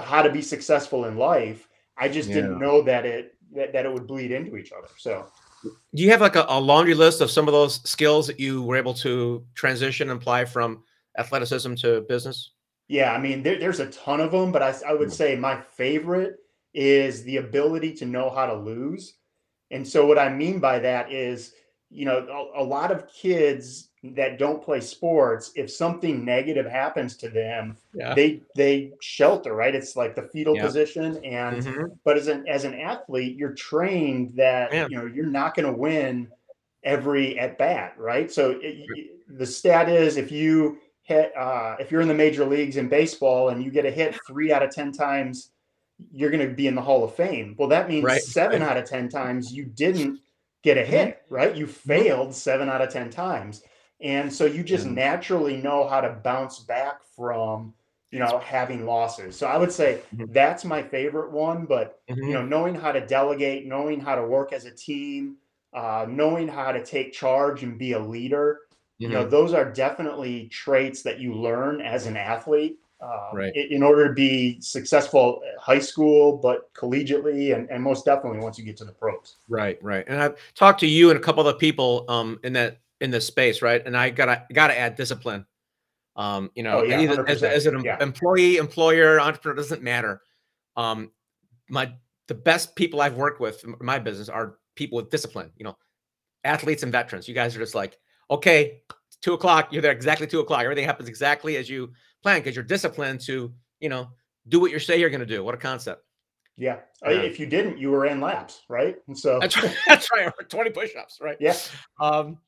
how 0.00 0.22
to 0.22 0.30
be 0.30 0.42
successful 0.42 1.04
in 1.04 1.16
life. 1.16 1.68
I 1.96 2.08
just 2.08 2.32
didn't 2.32 2.58
know 2.58 2.82
that 2.82 3.06
it 3.06 3.35
that, 3.56 3.72
that 3.72 3.86
it 3.86 3.92
would 3.92 4.06
bleed 4.06 4.30
into 4.30 4.56
each 4.56 4.72
other. 4.72 4.88
So 4.96 5.26
Do 5.64 6.02
you 6.02 6.10
have 6.10 6.20
like 6.20 6.36
a, 6.36 6.46
a 6.48 6.60
laundry 6.60 6.94
list 6.94 7.20
of 7.20 7.30
some 7.30 7.48
of 7.48 7.52
those 7.52 7.80
skills 7.88 8.26
that 8.28 8.38
you 8.38 8.62
were 8.62 8.76
able 8.76 8.94
to 8.94 9.44
transition 9.54 10.10
and 10.10 10.20
apply 10.20 10.44
from 10.44 10.82
athleticism 11.18 11.74
to 11.76 12.02
business? 12.02 12.52
yeah, 12.88 13.12
I 13.12 13.18
mean, 13.18 13.42
there, 13.42 13.58
there's 13.58 13.80
a 13.80 13.90
ton 13.90 14.20
of 14.20 14.30
them, 14.30 14.52
but 14.52 14.62
I, 14.62 14.72
I 14.86 14.94
would 14.94 15.08
Mm. 15.08 15.12
say 15.12 15.34
my 15.36 15.60
favorite 15.60 16.36
is 16.72 17.24
the 17.24 17.38
ability 17.38 17.94
to 17.94 18.06
know 18.06 18.30
how 18.30 18.46
to 18.46 18.54
lose. 18.54 19.14
And 19.72 19.86
so 19.86 20.06
what 20.06 20.18
I 20.20 20.28
mean 20.28 20.60
by 20.60 20.78
that 20.78 21.10
is, 21.10 21.52
you 21.90 22.04
know, 22.04 22.18
a, 22.54 22.62
a 22.62 22.64
lot 22.64 22.92
of 22.92 23.08
kids 23.12 23.88
that 24.14 24.38
don't 24.38 24.62
play 24.62 24.80
sports, 24.80 25.52
if 25.56 25.70
something 25.70 26.24
negative 26.24 26.66
happens 26.66 27.16
to 27.18 27.28
them, 27.28 27.76
Yeah. 27.94 28.14
they 28.14 28.40
they 28.54 28.92
shelter, 29.00 29.54
right? 29.54 29.74
It's 29.74 29.96
like 29.96 30.14
the 30.14 30.22
fetal 30.22 30.56
Yeah. 30.56 30.64
position. 30.64 31.22
And 31.24 31.62
Mhm. 31.62 31.98
but 32.04 32.16
as 32.16 32.28
an 32.28 32.46
as 32.48 32.64
an 32.64 32.74
athlete, 32.74 33.36
you're 33.36 33.52
trained 33.54 34.30
that 34.36 34.72
Yeah. 34.72 34.86
you 34.88 34.96
know 34.96 35.06
you're 35.06 35.26
not 35.26 35.54
going 35.54 35.66
to 35.72 35.78
win 35.78 36.28
every 36.84 37.38
at 37.38 37.58
bat, 37.58 37.94
right? 37.98 38.30
So 38.30 38.58
it, 38.62 39.10
the 39.28 39.46
stat 39.46 39.88
is 39.88 40.16
if 40.16 40.30
you 40.30 40.78
hit 41.02 41.36
uh, 41.36 41.76
if 41.80 41.90
you're 41.90 42.00
in 42.00 42.08
the 42.08 42.14
major 42.14 42.44
leagues 42.44 42.76
in 42.76 42.88
baseball 42.88 43.48
and 43.50 43.62
you 43.62 43.70
get 43.70 43.84
a 43.84 43.90
hit 43.90 44.18
three 44.26 44.52
out 44.52 44.62
of 44.62 44.70
ten 44.70 44.92
times, 44.92 45.50
you're 46.12 46.30
going 46.30 46.46
to 46.48 46.54
be 46.54 46.66
in 46.66 46.74
the 46.74 46.82
Hall 46.82 47.02
of 47.04 47.14
Fame. 47.14 47.54
Well, 47.58 47.68
that 47.68 47.88
means 47.88 48.04
Right. 48.04 48.20
seven 48.20 48.62
out 48.62 48.76
of 48.76 48.84
ten 48.84 49.08
times 49.08 49.52
you 49.52 49.64
didn't 49.64 50.20
get 50.62 50.76
a 50.76 50.84
hit, 50.84 51.22
right? 51.30 51.54
You 51.54 51.66
failed 51.66 52.34
seven 52.34 52.68
out 52.68 52.82
of 52.82 52.88
ten 52.90 53.08
times, 53.08 53.62
and 54.00 54.32
so 54.32 54.44
you 54.44 54.62
just 54.62 54.86
Yeah. 54.86 54.92
naturally 54.92 55.56
know 55.56 55.86
how 55.88 56.00
to 56.00 56.10
bounce 56.22 56.60
back 56.60 57.02
from 57.16 57.74
you 58.10 58.18
know 58.18 58.38
having 58.38 58.86
losses. 58.86 59.36
So 59.36 59.46
I 59.46 59.56
would 59.56 59.72
say 59.72 60.00
Mhm. 60.14 60.32
that's 60.32 60.64
my 60.64 60.82
favorite 60.82 61.30
one, 61.32 61.66
but 61.66 62.00
Mhm. 62.10 62.26
you 62.28 62.32
know 62.34 62.44
knowing 62.44 62.74
how 62.74 62.92
to 62.92 63.04
delegate 63.06 63.66
knowing 63.66 64.00
how 64.00 64.14
to 64.14 64.24
work 64.26 64.52
as 64.52 64.64
a 64.64 64.70
team 64.70 65.36
uh, 65.74 66.06
knowing 66.08 66.48
how 66.48 66.72
to 66.72 66.82
take 66.84 67.12
charge 67.12 67.62
and 67.62 67.78
be 67.78 67.92
a 67.92 67.98
leader 67.98 68.60
you 68.98 69.08
know 69.08 69.24
Mhm. 69.24 69.30
those 69.30 69.52
are 69.52 69.70
definitely 69.72 70.48
traits 70.48 71.02
that 71.02 71.18
you 71.20 71.34
learn 71.34 71.80
as 71.80 72.06
an 72.06 72.16
athlete 72.16 72.78
uh, 73.00 73.30
Right. 73.34 73.54
in, 73.54 73.66
in 73.76 73.82
order 73.82 74.08
to 74.08 74.14
be 74.14 74.58
successful 74.60 75.42
at 75.52 75.58
high 75.60 75.78
school 75.78 76.36
but 76.38 76.72
collegiately 76.74 77.54
and, 77.54 77.68
and 77.70 77.82
most 77.82 78.04
definitely 78.06 78.38
once 78.40 78.58
you 78.58 78.64
get 78.64 78.76
to 78.78 78.84
the 78.84 78.92
pros 78.92 79.36
Right, 79.48 79.78
right. 79.82 80.04
And 80.08 80.20
I've 80.20 80.36
talked 80.54 80.80
to 80.80 80.86
you 80.86 81.10
and 81.10 81.18
a 81.18 81.22
couple 81.22 81.46
other 81.46 81.58
people 81.58 82.04
um 82.08 82.38
in 82.42 82.52
that 82.54 82.78
in 83.00 83.10
this 83.10 83.26
space, 83.26 83.62
right? 83.62 83.82
And 83.84 83.96
I 83.96 84.10
gotta 84.10 84.44
gotta 84.52 84.78
add 84.78 84.96
discipline. 84.96 85.46
Um, 86.16 86.50
you 86.54 86.62
know, 86.62 86.78
Oh, 86.80 86.82
yeah, 86.82 87.00
either 87.00 87.28
as, 87.28 87.42
as 87.42 87.66
an 87.66 87.82
yeah. 87.84 88.02
employee, 88.02 88.56
employer, 88.56 89.20
entrepreneur, 89.20 89.54
doesn't 89.56 89.82
matter. 89.82 90.22
Um, 90.76 91.10
my 91.68 91.92
the 92.28 92.34
best 92.34 92.74
people 92.74 93.00
I've 93.00 93.16
worked 93.16 93.38
with 93.40 93.62
in 93.64 93.74
my 93.80 93.98
business 93.98 94.28
are 94.28 94.56
people 94.76 94.96
with 94.96 95.10
discipline, 95.10 95.50
you 95.56 95.64
know, 95.64 95.76
athletes 96.44 96.82
and 96.82 96.90
veterans. 96.92 97.28
You 97.28 97.34
guys 97.34 97.54
are 97.54 97.58
just 97.58 97.74
like, 97.74 97.98
okay, 98.30 98.82
two 99.20 99.34
o'clock, 99.34 99.72
you're 99.72 99.82
there 99.82 99.92
exactly 99.92 100.26
two 100.26 100.40
o'clock. 100.40 100.62
Everything 100.62 100.84
happens 100.86 101.08
exactly 101.08 101.56
as 101.56 101.68
you 101.68 101.92
plan 102.22 102.40
because 102.40 102.54
you're 102.56 102.64
disciplined 102.64 103.20
to, 103.26 103.52
you 103.80 103.88
know, 103.88 104.08
do 104.48 104.58
what 104.60 104.70
you 104.70 104.78
say 104.78 104.98
you're 104.98 105.10
gonna 105.10 105.26
do. 105.26 105.44
What 105.44 105.54
a 105.54 105.58
concept. 105.58 106.02
yeah. 106.56 106.78
Yeah. 107.04 107.10
if 107.20 107.38
you 107.38 107.46
didn't 107.46 107.78
you 107.78 107.90
were 107.90 108.06
in 108.06 108.20
laps 108.20 108.62
right 108.70 108.96
and 109.06 109.16
so 109.16 109.38
That's 109.38 109.62
right. 109.62 109.76
That's 109.86 110.08
right. 110.12 110.32
20 110.48 110.70
push-ups, 110.70 111.18
right? 111.20 111.36
yeah 111.38 111.54
Um, 112.00 112.38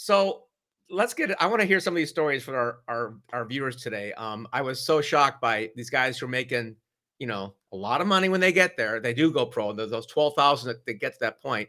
So 0.00 0.44
let's 0.90 1.12
get. 1.12 1.34
I 1.42 1.46
want 1.48 1.60
to 1.60 1.66
hear 1.66 1.80
some 1.80 1.92
of 1.92 1.96
these 1.96 2.08
stories 2.08 2.44
for 2.44 2.56
our 2.56 2.78
our 2.86 3.14
our 3.32 3.44
viewers 3.44 3.82
today. 3.82 4.12
Um, 4.12 4.46
I 4.52 4.62
was 4.62 4.80
so 4.80 5.00
shocked 5.00 5.40
by 5.40 5.70
these 5.74 5.90
guys 5.90 6.16
who 6.18 6.26
are 6.26 6.28
making, 6.28 6.76
you 7.18 7.26
know, 7.26 7.54
a 7.72 7.76
lot 7.76 8.00
of 8.00 8.06
money 8.06 8.28
when 8.28 8.40
they 8.40 8.52
get 8.52 8.76
there. 8.76 9.00
They 9.00 9.12
do 9.12 9.32
go 9.32 9.44
pro. 9.44 9.72
There's 9.72 9.90
those 9.90 10.06
twelve 10.06 10.34
thousand 10.34 10.68
that 10.68 10.86
they 10.86 10.94
get 10.94 11.14
to 11.14 11.18
that 11.22 11.42
point. 11.42 11.68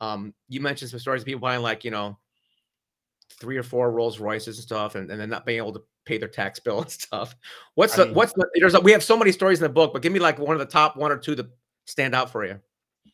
Um, 0.00 0.32
you 0.48 0.60
mentioned 0.60 0.92
some 0.92 1.00
stories 1.00 1.22
of 1.22 1.26
people 1.26 1.40
buying 1.40 1.60
like 1.60 1.84
you 1.84 1.90
know, 1.90 2.16
three 3.32 3.56
or 3.56 3.64
four 3.64 3.90
Rolls 3.90 4.20
Royces 4.20 4.58
and 4.58 4.62
stuff, 4.62 4.94
and, 4.94 5.10
and 5.10 5.20
then 5.20 5.28
not 5.28 5.44
being 5.44 5.58
able 5.58 5.72
to 5.72 5.82
pay 6.04 6.18
their 6.18 6.28
tax 6.28 6.60
bill 6.60 6.82
and 6.82 6.90
stuff. 6.90 7.34
What's 7.74 7.94
I 7.94 7.96
the 7.96 8.06
mean- 8.06 8.14
what's 8.14 8.32
the? 8.34 8.48
There's 8.54 8.80
we 8.80 8.92
have 8.92 9.02
so 9.02 9.16
many 9.18 9.32
stories 9.32 9.58
in 9.58 9.64
the 9.64 9.68
book, 9.70 9.92
but 9.92 10.02
give 10.02 10.12
me 10.12 10.20
like 10.20 10.38
one 10.38 10.54
of 10.54 10.60
the 10.60 10.66
top 10.72 10.96
one 10.96 11.10
or 11.10 11.18
two 11.18 11.34
that 11.34 11.48
stand 11.86 12.14
out 12.14 12.30
for 12.30 12.46
you. 12.46 12.60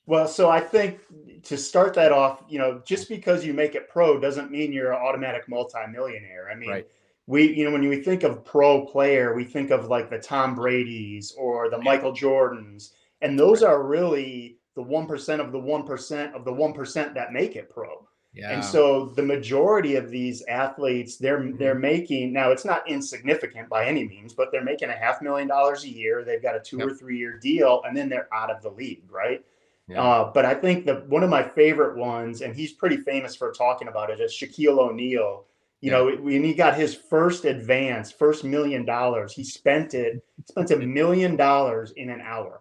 Well, 0.07 0.27
so 0.27 0.51
I 0.51 0.61
think 0.61 1.01
to 1.45 1.57
start 1.57 1.95
that 1.95 2.13
off, 2.13 2.43
you 2.49 2.59
know, 2.59 2.83
just 2.85 3.09
because 3.09 3.45
you 3.45 3.55
make 3.55 3.75
it 3.75 3.89
pro 3.89 4.19
doesn't 4.19 4.51
mean 4.51 4.73
you're 4.73 4.93
an 4.93 4.99
automatic 4.99 5.49
multimillionaire. 5.49 6.51
I 6.51 6.55
mean, 6.57 6.71
Right. 6.71 6.89
we, 7.27 7.53
you 7.53 7.65
know, 7.65 7.71
when 7.71 7.87
we 7.89 8.03
think 8.03 8.23
of 8.25 8.45
pro 8.45 8.85
player, 8.85 9.35
we 9.35 9.45
think 9.45 9.71
of 9.71 9.87
like 9.87 10.11
the 10.11 10.19
Tom 10.19 10.55
Brady's 10.55 11.33
or 11.39 11.71
the 11.71 11.79
Michael 11.79 12.13
Jordans, 12.13 12.91
and 13.21 13.39
those 13.39 13.63
are 13.63 13.83
really 13.83 14.59
the 14.75 14.83
1% 14.83 15.41
of 15.41 15.53
the 15.53 15.59
1% 15.59 16.35
of 16.35 16.45
the 16.45 16.53
1% 16.53 17.15
that 17.15 17.33
make 17.33 17.57
it 17.57 17.71
pro. 17.71 18.07
Yeah. 18.35 18.51
And 18.51 18.65
so 18.65 19.07
the 19.07 19.23
majority 19.23 19.97
of 19.97 20.11
these 20.11 20.43
athletes, 20.49 21.19
they're 21.19 21.41
mm-hmm. 21.41 21.59
they're 21.59 21.75
making 21.75 22.33
now 22.33 22.51
it's 22.51 22.65
not 22.65 22.89
insignificant 22.89 23.69
by 23.69 23.85
any 23.85 24.09
means, 24.09 24.33
but 24.33 24.51
they're 24.51 24.65
making 24.65 24.89
a 24.89 24.97
half 24.97 25.21
million 25.21 25.49
dollars 25.49 25.85
a 25.85 25.89
year. 25.91 26.25
They've 26.25 26.43
got 26.43 26.57
a 26.57 26.61
two 26.61 26.79
Yep. 26.79 26.87
or 26.87 26.95
three 26.95 27.19
year 27.19 27.39
deal, 27.39 27.83
and 27.87 27.95
then 27.95 28.09
they're 28.09 28.33
out 28.33 28.51
of 28.51 28.63
the 28.63 28.71
league, 28.71 29.11
right? 29.11 29.45
Yeah. 29.93 30.03
Uh, 30.03 30.33
but 30.33 30.45
I 30.45 30.55
think 30.55 30.87
the 30.87 31.05
one 31.09 31.23
of 31.23 31.31
my 31.31 31.43
favorite 31.43 31.97
ones, 31.97 32.41
and 32.41 32.55
he's 32.55 32.73
pretty 32.73 32.97
famous 32.97 33.37
for 33.37 33.53
talking 33.53 33.89
about 33.89 34.11
it, 34.11 34.21
is 34.21 34.33
Shaquille 34.33 34.79
O'Neal. 34.79 35.45
You 35.81 35.91
know, 35.91 36.11
when 36.17 36.45
he 36.45 36.55
got 36.55 36.77
his 36.77 36.95
first 36.95 37.45
advance, 37.45 38.13
first 38.13 38.45
million 38.45 38.85
dollars, 38.85 39.33
he 39.33 39.43
spent 39.43 39.95
it, 39.95 40.25
spent 40.49 40.71
a 40.71 40.77
million 40.77 41.35
dollars 41.35 41.91
in 41.93 42.09
an 42.09 42.21
hour. 42.21 42.61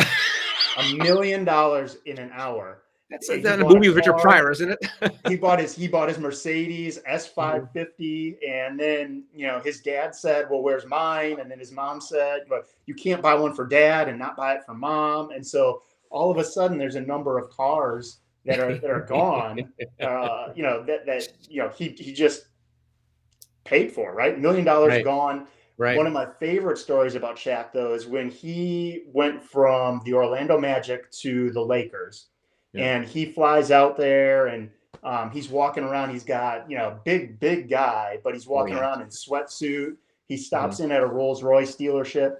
a 0.00 0.92
million 0.96 1.44
dollars 1.44 1.98
in 2.06 2.18
an 2.18 2.30
hour. 2.34 2.82
That's 3.08 3.30
a, 3.30 3.40
that 3.42 3.60
a 3.60 3.64
movie 3.64 3.88
with 3.88 3.98
Richard. 3.98 4.16
Pryor, 4.18 4.50
isn't 4.50 4.70
it? 4.70 5.12
He 5.28 5.36
bought 5.36 5.60
his 5.60 5.76
he 5.76 5.86
bought 5.86 6.08
his 6.08 6.18
Mercedes 6.18 6.98
S550, 7.08 8.36
and 8.46 8.78
then 8.78 9.24
you 9.32 9.46
know 9.46 9.60
his 9.60 9.80
dad 9.80 10.14
said, 10.14 10.50
"Well, 10.50 10.60
where's 10.60 10.84
mine?" 10.86 11.38
And 11.38 11.48
then 11.48 11.60
his 11.60 11.70
mom 11.70 12.00
said, 12.00 12.42
"But 12.48 12.66
you 12.86 12.94
can't 12.94 13.22
buy 13.22 13.34
one 13.34 13.54
for 13.54 13.64
dad 13.64 14.08
and 14.08 14.18
not 14.18 14.36
buy 14.36 14.54
it 14.54 14.64
for 14.64 14.74
mom." 14.74 15.30
And 15.30 15.46
so 15.46 15.82
all 16.10 16.30
of 16.30 16.38
a 16.38 16.44
sudden, 16.44 16.78
there's 16.78 16.94
a 16.96 17.00
number 17.00 17.38
of 17.38 17.50
cars 17.50 18.18
that 18.44 18.60
are 18.60 18.76
that 18.78 18.90
are 18.90 19.00
gone. 19.08 19.72
Uh, 20.00 20.52
you 20.54 20.62
know 20.62 20.82
that 20.84 21.06
that 21.06 21.28
you 21.48 21.62
know 21.62 21.68
he 21.70 21.88
he 21.88 22.12
just 22.12 22.46
paid 23.64 23.92
for 23.92 24.14
right, 24.14 24.38
million 24.38 24.64
dollars 24.64 24.90
Right. 24.92 25.04
gone. 25.04 25.46
right. 25.76 25.96
One 25.96 26.06
of 26.06 26.12
my 26.12 26.26
favorite 26.38 26.78
stories 26.78 27.14
about 27.16 27.36
Shaq, 27.36 27.72
though, 27.72 27.94
is 27.94 28.06
when 28.06 28.30
he 28.30 29.04
went 29.12 29.42
from 29.42 30.00
the 30.04 30.14
Orlando 30.14 30.58
Magic 30.58 31.10
to 31.22 31.50
the 31.50 31.60
Lakers, 31.60 32.28
Yeah. 32.72 32.96
and 32.96 33.04
he 33.04 33.26
flies 33.32 33.70
out 33.70 33.96
there 33.96 34.46
and 34.46 34.70
um, 35.02 35.30
he's 35.30 35.48
walking 35.48 35.84
around. 35.84 36.10
He's 36.10 36.24
got 36.24 36.70
you 36.70 36.76
know 36.78 36.98
big 37.04 37.38
big 37.40 37.68
guy, 37.68 38.18
but 38.24 38.34
he's 38.34 38.46
walking 38.46 38.74
yeah. 38.74 38.80
around 38.80 39.02
in 39.02 39.08
sweatsuit. 39.08 39.96
He 40.28 40.36
stops 40.36 40.80
in 40.80 40.90
at 40.90 41.02
a 41.02 41.06
Rolls 41.06 41.42
Royce 41.42 41.76
dealership, 41.76 42.36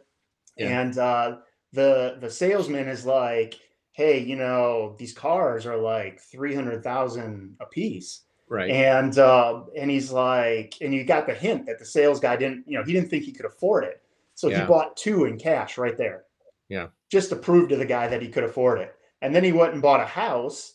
Yeah. 0.56 0.80
and 0.80 0.98
uh, 0.98 1.36
the 1.76 2.16
the 2.20 2.28
salesman 2.30 2.88
is 2.88 3.06
like, 3.06 3.54
"Hey, 3.92 4.18
you 4.18 4.34
know 4.34 4.96
these 4.98 5.12
cars 5.12 5.64
are 5.66 5.76
like 5.76 6.20
three 6.20 6.54
hundred 6.54 6.82
thousand 6.82 7.56
a 7.60 7.66
piece." 7.66 8.22
right. 8.48 8.70
And 8.70 9.16
uh, 9.18 9.64
and 9.76 9.90
he's 9.90 10.10
like, 10.10 10.74
and 10.80 10.92
you 10.94 11.04
got 11.04 11.26
the 11.26 11.34
hint 11.34 11.66
that 11.66 11.78
the 11.78 11.84
sales 11.84 12.18
guy 12.20 12.34
didn't, 12.36 12.64
you 12.66 12.76
know, 12.78 12.84
he 12.84 12.92
didn't 12.92 13.10
think 13.10 13.24
he 13.24 13.32
could 13.32 13.46
afford 13.46 13.84
it, 13.84 14.02
so 14.34 14.48
Yeah. 14.48 14.60
he 14.62 14.66
bought 14.66 14.96
two 14.96 15.24
in 15.26 15.38
cash 15.38 15.78
right 15.78 15.96
there. 15.96 16.24
Yeah. 16.68 16.88
just 17.08 17.28
to 17.30 17.36
prove 17.36 17.68
to 17.68 17.76
the 17.76 17.86
guy 17.86 18.08
that 18.08 18.20
he 18.20 18.28
could 18.28 18.42
afford 18.42 18.80
it. 18.80 18.92
And 19.22 19.32
then 19.32 19.44
he 19.44 19.52
went 19.52 19.72
and 19.74 19.80
bought 19.80 20.00
a 20.00 20.04
house. 20.06 20.74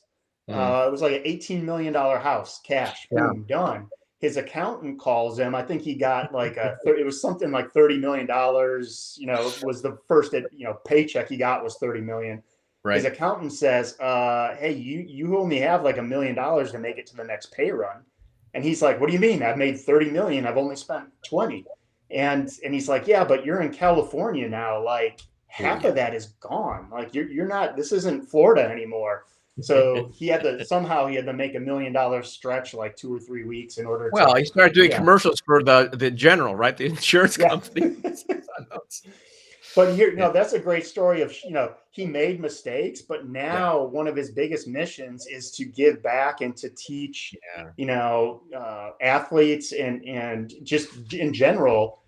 Mhm. 0.50 0.56
Uh, 0.56 0.88
it 0.88 0.92
was 0.92 1.02
like 1.02 1.12
an 1.18 1.22
eighteen 1.26 1.66
million 1.66 1.92
dollar 1.94 2.18
house, 2.20 2.62
cash, 2.62 3.08
Yeah. 3.12 3.28
boom, 3.28 3.44
done. 3.48 3.90
His 4.22 4.38
accountant 4.38 5.00
calls 5.00 5.38
him. 5.38 5.54
I 5.56 5.64
think 5.64 5.82
he 5.82 5.96
got 5.96 6.34
like 6.34 6.58
a, 6.58 6.78
it 6.86 7.06
was 7.06 7.20
something 7.22 7.52
like 7.52 7.72
thirty 7.72 7.98
million 7.98 8.26
dollars. 8.28 9.18
You 9.20 9.28
know, 9.28 9.52
was 9.64 9.82
the 9.82 9.98
first, 10.08 10.34
you 10.34 10.66
know, 10.66 10.76
paycheck 10.86 11.28
he 11.28 11.38
got 11.38 11.64
was 11.64 11.78
thirty 11.78 12.02
million 12.02 12.42
his 12.90 13.06
accountant 13.06 13.54
says, 13.54 14.00
uh, 14.00 14.56
"Hey, 14.56 14.74
you 14.74 15.00
you 15.02 15.38
only 15.38 15.60
have 15.60 15.84
like 15.84 15.98
a 15.98 16.04
million 16.04 16.36
dollars 16.36 16.72
to 16.72 16.80
make 16.80 16.98
it 16.98 17.06
to 17.08 17.16
the 17.16 17.24
next 17.24 17.52
pay 17.54 17.72
run," 17.72 18.04
and 18.54 18.64
he's 18.64 18.82
like, 18.82 19.00
"What 19.00 19.08
do 19.08 19.14
you 19.14 19.20
mean? 19.20 19.44
I've 19.44 19.58
made 19.58 19.80
thirty 19.80 20.10
million. 20.10 20.48
I've 20.48 20.58
only 20.58 20.76
spent 20.76 21.10
20. 21.28 21.66
And 22.10 22.50
and 22.64 22.74
he's 22.74 22.90
like, 22.90 23.08
"Yeah, 23.08 23.24
but 23.24 23.46
you're 23.46 23.62
in 23.62 23.72
California 23.72 24.50
now. 24.50 24.84
Like 24.84 25.22
half 25.48 25.84
of 25.86 25.96
that 25.96 26.16
is 26.16 26.28
gone. 26.40 26.90
Like 26.92 27.14
you're 27.14 27.30
you're 27.30 27.48
not. 27.48 27.76
This 27.76 27.92
isn't 27.92 28.28
Florida 28.30 28.64
anymore." 28.64 29.26
So 29.60 30.12
he 30.14 30.28
had 30.28 30.44
to 30.44 30.64
somehow 30.66 31.08
he 31.08 31.16
had 31.16 31.26
to 31.26 31.34
make 31.34 31.56
a 31.56 31.60
million 31.60 31.94
dollar 31.94 32.24
stretch 32.24 32.74
like 32.74 32.96
two 32.96 33.14
or 33.14 33.20
three 33.20 33.44
weeks 33.44 33.78
in 33.78 33.86
order. 33.86 34.10
Well, 34.14 34.34
to, 34.34 34.40
he 34.40 34.46
started 34.46 34.74
doing 34.74 34.92
Yeah. 34.92 34.98
commercials 34.98 35.42
for 35.46 35.64
the 35.64 35.90
the 35.94 36.12
general, 36.12 36.56
right? 36.56 36.76
The 36.76 36.86
insurance 36.86 37.38
Yeah. 37.38 37.50
company. 37.50 37.96
But 39.74 39.96
here, 39.96 40.14
no, 40.14 40.34
that's 40.34 40.52
a 40.54 40.60
great 40.60 40.86
story 40.86 41.22
of 41.22 41.34
you 41.44 41.52
know 41.52 41.74
he 41.92 42.06
made 42.06 42.42
mistakes, 42.42 43.02
but 43.02 43.28
now 43.28 43.84
one 43.84 44.08
of 44.08 44.16
his 44.16 44.32
biggest 44.32 44.68
missions 44.68 45.28
is 45.28 45.52
to 45.52 45.66
give 45.66 46.04
back 46.04 46.42
and 46.42 46.56
to 46.58 46.70
teach 46.70 47.34
yeah. 47.56 47.70
you 47.78 47.86
know 47.86 48.44
uh, 48.56 48.92
athletes 49.02 49.72
and 49.72 50.04
and 50.06 50.54
just 50.64 51.14
in 51.14 51.34
general 51.34 52.00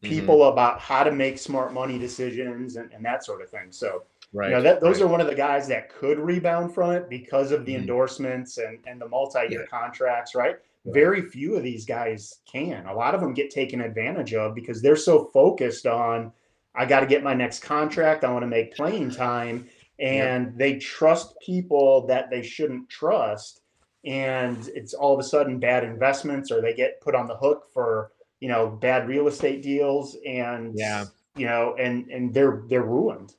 Mhm. 0.00 0.08
people 0.10 0.44
about 0.44 0.80
how 0.80 1.02
to 1.02 1.10
make 1.10 1.38
smart 1.38 1.72
money 1.72 1.98
decisions 1.98 2.76
and, 2.76 2.92
and 2.92 3.04
that 3.04 3.24
sort 3.24 3.42
of 3.42 3.50
thing. 3.50 3.72
So 3.72 4.04
Right. 4.32 4.50
you 4.50 4.56
know 4.56 4.62
that 4.62 4.80
those 4.80 5.00
right. 5.00 5.06
are 5.06 5.10
one 5.10 5.20
of 5.22 5.26
the 5.26 5.34
guys 5.34 5.66
that 5.68 5.88
could 5.88 6.18
rebound 6.18 6.74
from 6.74 6.90
it 6.90 7.08
because 7.08 7.50
of 7.50 7.64
the 7.64 7.72
Mhm. 7.74 7.78
endorsements 7.80 8.58
and 8.58 8.78
and 8.86 9.00
the 9.00 9.08
multi-year 9.08 9.62
Yeah. 9.62 9.66
contracts, 9.66 10.34
right? 10.34 10.56
Right. 10.84 10.94
Very 10.94 11.22
few 11.22 11.56
of 11.56 11.62
these 11.62 11.84
guys 11.86 12.40
can. 12.50 12.86
A 12.86 12.94
lot 12.94 13.14
of 13.14 13.20
them 13.20 13.32
get 13.34 13.50
taken 13.50 13.80
advantage 13.80 14.34
of 14.34 14.54
because 14.54 14.82
they're 14.82 14.96
so 14.96 15.24
focused 15.26 15.86
on 15.86 16.32
I 16.74 16.84
got 16.86 17.00
to 17.00 17.06
get 17.06 17.24
my 17.24 17.34
next 17.34 17.60
contract, 17.60 18.22
I 18.22 18.30
want 18.32 18.42
to 18.42 18.46
make 18.48 18.74
playing 18.76 19.10
time 19.10 19.66
and 19.98 20.56
they 20.56 20.76
trust 20.78 21.34
people 21.40 22.06
that 22.06 22.30
they 22.30 22.42
shouldn't 22.42 22.88
trust 22.88 23.62
and 24.04 24.68
it's 24.74 24.94
all 24.94 25.12
of 25.12 25.18
a 25.18 25.24
sudden 25.24 25.58
bad 25.58 25.82
investments 25.84 26.52
or 26.52 26.60
they 26.60 26.72
get 26.74 27.00
put 27.00 27.14
on 27.16 27.26
the 27.26 27.36
hook 27.36 27.66
for, 27.72 28.12
you 28.40 28.48
know, 28.48 28.68
bad 28.68 29.08
real 29.08 29.26
estate 29.26 29.62
deals 29.62 30.16
and 30.26 30.78
Yeah. 30.78 31.06
you 31.34 31.46
know, 31.46 31.74
and 31.78 32.08
and 32.10 32.32
they're 32.34 32.62
they're 32.68 32.82
ruined. 32.82 33.34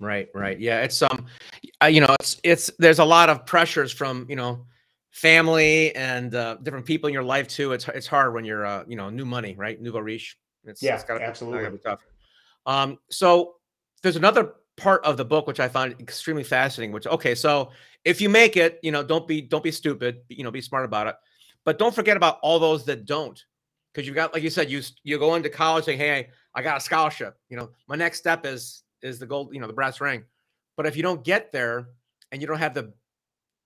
Right, 0.00 0.28
right. 0.34 0.58
Yeah, 0.58 0.80
it's 0.80 1.02
um, 1.02 1.26
you 1.86 2.00
know, 2.00 2.16
it's 2.18 2.40
it's 2.42 2.70
there's 2.78 3.00
a 3.00 3.04
lot 3.04 3.28
of 3.28 3.44
pressures 3.44 3.92
from 3.92 4.26
you 4.30 4.36
know, 4.36 4.64
family 5.10 5.94
and 5.94 6.34
uh, 6.34 6.56
different 6.62 6.86
people 6.86 7.08
in 7.08 7.12
your 7.12 7.22
life 7.22 7.46
too. 7.46 7.72
It's 7.72 7.86
it's 7.88 8.06
hard 8.06 8.32
when 8.32 8.46
you're 8.46 8.64
uh, 8.64 8.84
you 8.88 8.96
know, 8.96 9.10
new 9.10 9.26
money, 9.26 9.54
right? 9.58 9.80
Nouveau 9.80 10.00
riche. 10.00 10.38
It's, 10.64 10.82
Yeah, 10.82 10.94
it's 10.94 11.04
gotta, 11.04 11.22
absolutely. 11.22 11.60
Gotta 11.60 11.76
be 11.76 11.82
tough. 11.82 12.00
Um, 12.64 12.98
so 13.10 13.56
there's 14.02 14.16
another 14.16 14.54
part 14.78 15.04
of 15.04 15.18
the 15.18 15.24
book 15.24 15.46
which 15.46 15.60
I 15.60 15.68
find 15.68 15.94
extremely 16.00 16.44
fascinating. 16.44 16.92
Which 16.92 17.06
okay, 17.06 17.34
so 17.34 17.70
if 18.06 18.22
you 18.22 18.30
make 18.30 18.56
it, 18.56 18.80
you 18.82 18.92
know, 18.92 19.02
don't 19.02 19.28
be 19.28 19.42
don't 19.42 19.62
be 19.62 19.72
stupid. 19.72 20.20
You 20.28 20.44
know, 20.44 20.50
be 20.50 20.62
smart 20.62 20.86
about 20.86 21.08
it, 21.08 21.16
but 21.66 21.78
don't 21.78 21.94
forget 21.94 22.16
about 22.16 22.38
all 22.42 22.58
those 22.58 22.86
that 22.86 23.04
don't, 23.04 23.38
because 23.92 24.06
you've 24.06 24.16
got 24.16 24.32
like 24.32 24.42
you 24.42 24.50
said, 24.50 24.70
you 24.70 24.80
you 25.02 25.18
go 25.18 25.34
into 25.34 25.50
college 25.50 25.84
saying, 25.84 25.98
hey, 25.98 26.30
I 26.54 26.62
got 26.62 26.78
a 26.78 26.80
scholarship. 26.80 27.36
You 27.50 27.58
know, 27.58 27.70
my 27.86 27.96
next 27.96 28.18
step 28.18 28.46
is 28.46 28.82
is 29.02 29.18
the 29.18 29.26
gold, 29.26 29.54
you 29.54 29.60
know, 29.60 29.66
the 29.66 29.72
brass 29.72 30.00
ring. 30.00 30.24
But 30.76 30.86
if 30.86 30.96
you 30.96 31.02
don't 31.02 31.24
get 31.24 31.52
there 31.52 31.88
and 32.32 32.40
you 32.40 32.46
don't 32.46 32.58
have 32.58 32.74
the 32.74 32.92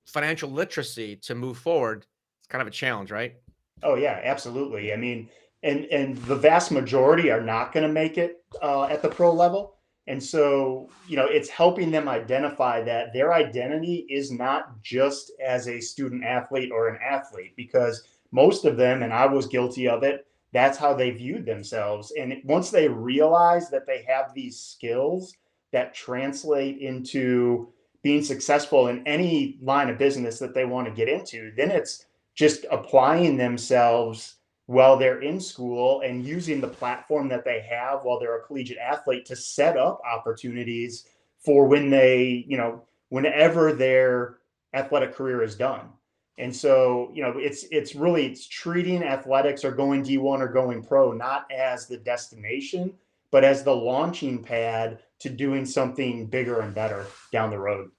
financial 0.06 0.50
literacy 0.50 1.16
to 1.16 1.34
move 1.34 1.58
forward, 1.58 2.06
it's 2.40 2.48
kind 2.48 2.62
of 2.62 2.68
a 2.68 2.72
challenge, 2.72 3.10
right? 3.10 3.36
Oh 3.82 3.94
yeah, 3.94 4.20
absolutely. 4.22 4.92
I 4.92 4.96
mean, 4.96 5.28
and 5.62 5.86
and 5.86 6.16
the 6.18 6.36
vast 6.36 6.70
majority 6.70 7.30
are 7.30 7.40
not 7.40 7.72
going 7.72 7.86
to 7.86 7.92
make 7.92 8.18
it 8.18 8.44
uh, 8.62 8.84
at 8.84 9.02
the 9.02 9.08
pro 9.08 9.32
level, 9.32 9.76
and 10.06 10.22
so 10.22 10.88
you 11.08 11.16
know 11.16 11.26
it's 11.26 11.48
helping 11.48 11.90
them 11.90 12.08
identify 12.08 12.82
that 12.82 13.12
their 13.12 13.32
identity 13.32 14.06
is 14.08 14.30
not 14.30 14.80
just 14.82 15.32
as 15.44 15.68
a 15.68 15.80
student 15.80 16.24
athlete 16.24 16.70
or 16.72 16.88
an 16.88 16.98
athlete, 17.02 17.54
because 17.56 18.02
most 18.30 18.64
of 18.64 18.76
them, 18.76 19.02
and 19.02 19.12
I 19.12 19.26
was 19.26 19.46
guilty 19.46 19.88
of 19.88 20.02
it, 20.02 20.26
that's 20.54 20.78
how 20.78 20.94
they 20.94 21.10
viewed 21.10 21.44
themselves. 21.44 22.12
And 22.18 22.40
once 22.44 22.70
they 22.70 22.88
realize 22.88 23.68
that 23.70 23.86
they 23.86 24.04
have 24.08 24.32
these 24.32 24.58
skills 24.58 25.34
that 25.72 25.92
translate 25.92 26.78
into 26.78 27.72
being 28.02 28.22
successful 28.22 28.86
in 28.86 29.04
any 29.06 29.58
line 29.60 29.90
of 29.90 29.98
business 29.98 30.38
that 30.38 30.54
they 30.54 30.64
want 30.64 30.86
to 30.86 30.94
get 30.94 31.08
into, 31.08 31.52
then 31.56 31.72
it's 31.72 32.06
just 32.36 32.66
applying 32.70 33.36
themselves 33.36 34.36
while 34.66 34.96
they're 34.96 35.22
in 35.22 35.40
school 35.40 36.02
and 36.02 36.24
using 36.24 36.60
the 36.60 36.68
platform 36.68 37.28
that 37.28 37.44
they 37.44 37.60
have 37.68 38.04
while 38.04 38.20
they're 38.20 38.38
a 38.38 38.46
collegiate 38.46 38.78
athlete 38.78 39.26
to 39.26 39.34
set 39.34 39.76
up 39.76 40.00
opportunities 40.10 41.06
for 41.44 41.66
when 41.66 41.90
they, 41.90 42.44
you 42.48 42.56
know, 42.56 42.82
whenever 43.08 43.72
their 43.72 44.38
athletic 44.72 45.14
career 45.14 45.42
is 45.42 45.56
done. 45.56 45.88
And 46.36 46.54
so, 46.54 47.10
you 47.14 47.22
know, 47.22 47.34
it's 47.36 47.64
it's 47.70 47.94
really 47.94 48.26
it's 48.26 48.48
treating 48.48 49.04
athletics 49.04 49.64
or 49.64 49.70
going 49.70 50.02
D1 50.02 50.40
or 50.40 50.48
going 50.48 50.82
pro 50.82 51.12
not 51.12 51.46
as 51.52 51.86
the 51.86 51.96
destination, 51.96 52.92
but 53.30 53.44
as 53.44 53.62
the 53.62 53.74
launching 53.74 54.42
pad 54.42 55.00
to 55.20 55.30
doing 55.30 55.64
something 55.64 56.26
bigger 56.26 56.60
and 56.60 56.74
better 56.74 57.06
down 57.30 57.50
the 57.50 57.58
road. 57.58 57.90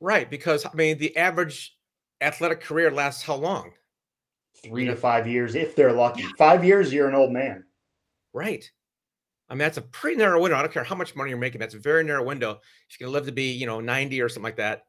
Right, 0.00 0.28
because 0.28 0.66
I 0.66 0.74
mean, 0.74 0.98
the 0.98 1.16
average 1.16 1.76
athletic 2.20 2.60
career 2.60 2.90
lasts 2.90 3.22
how 3.22 3.36
long? 3.36 3.72
Three 4.62 4.86
to 4.86 4.96
five 4.96 5.26
years, 5.26 5.54
if 5.54 5.76
they're 5.76 5.92
lucky. 5.92 6.24
Five 6.36 6.64
years, 6.64 6.92
you're 6.92 7.08
an 7.08 7.14
old 7.14 7.32
man. 7.32 7.64
Right. 8.32 8.68
I 9.48 9.54
mean, 9.54 9.60
that's 9.60 9.76
a 9.76 9.82
pretty 9.82 10.16
narrow 10.16 10.40
window. 10.40 10.56
I 10.56 10.62
don't 10.62 10.72
care 10.72 10.84
how 10.84 10.94
much 10.94 11.14
money 11.14 11.30
you're 11.30 11.38
making. 11.38 11.60
That's 11.60 11.74
a 11.74 11.78
very 11.78 12.02
narrow 12.02 12.24
window. 12.24 12.60
If 12.88 12.98
you're 12.98 13.06
gonna 13.06 13.14
live 13.14 13.26
to 13.26 13.32
be, 13.32 13.52
you 13.52 13.66
know, 13.66 13.80
90 13.80 14.20
or 14.20 14.28
something 14.28 14.42
like 14.42 14.56
that, 14.56 14.84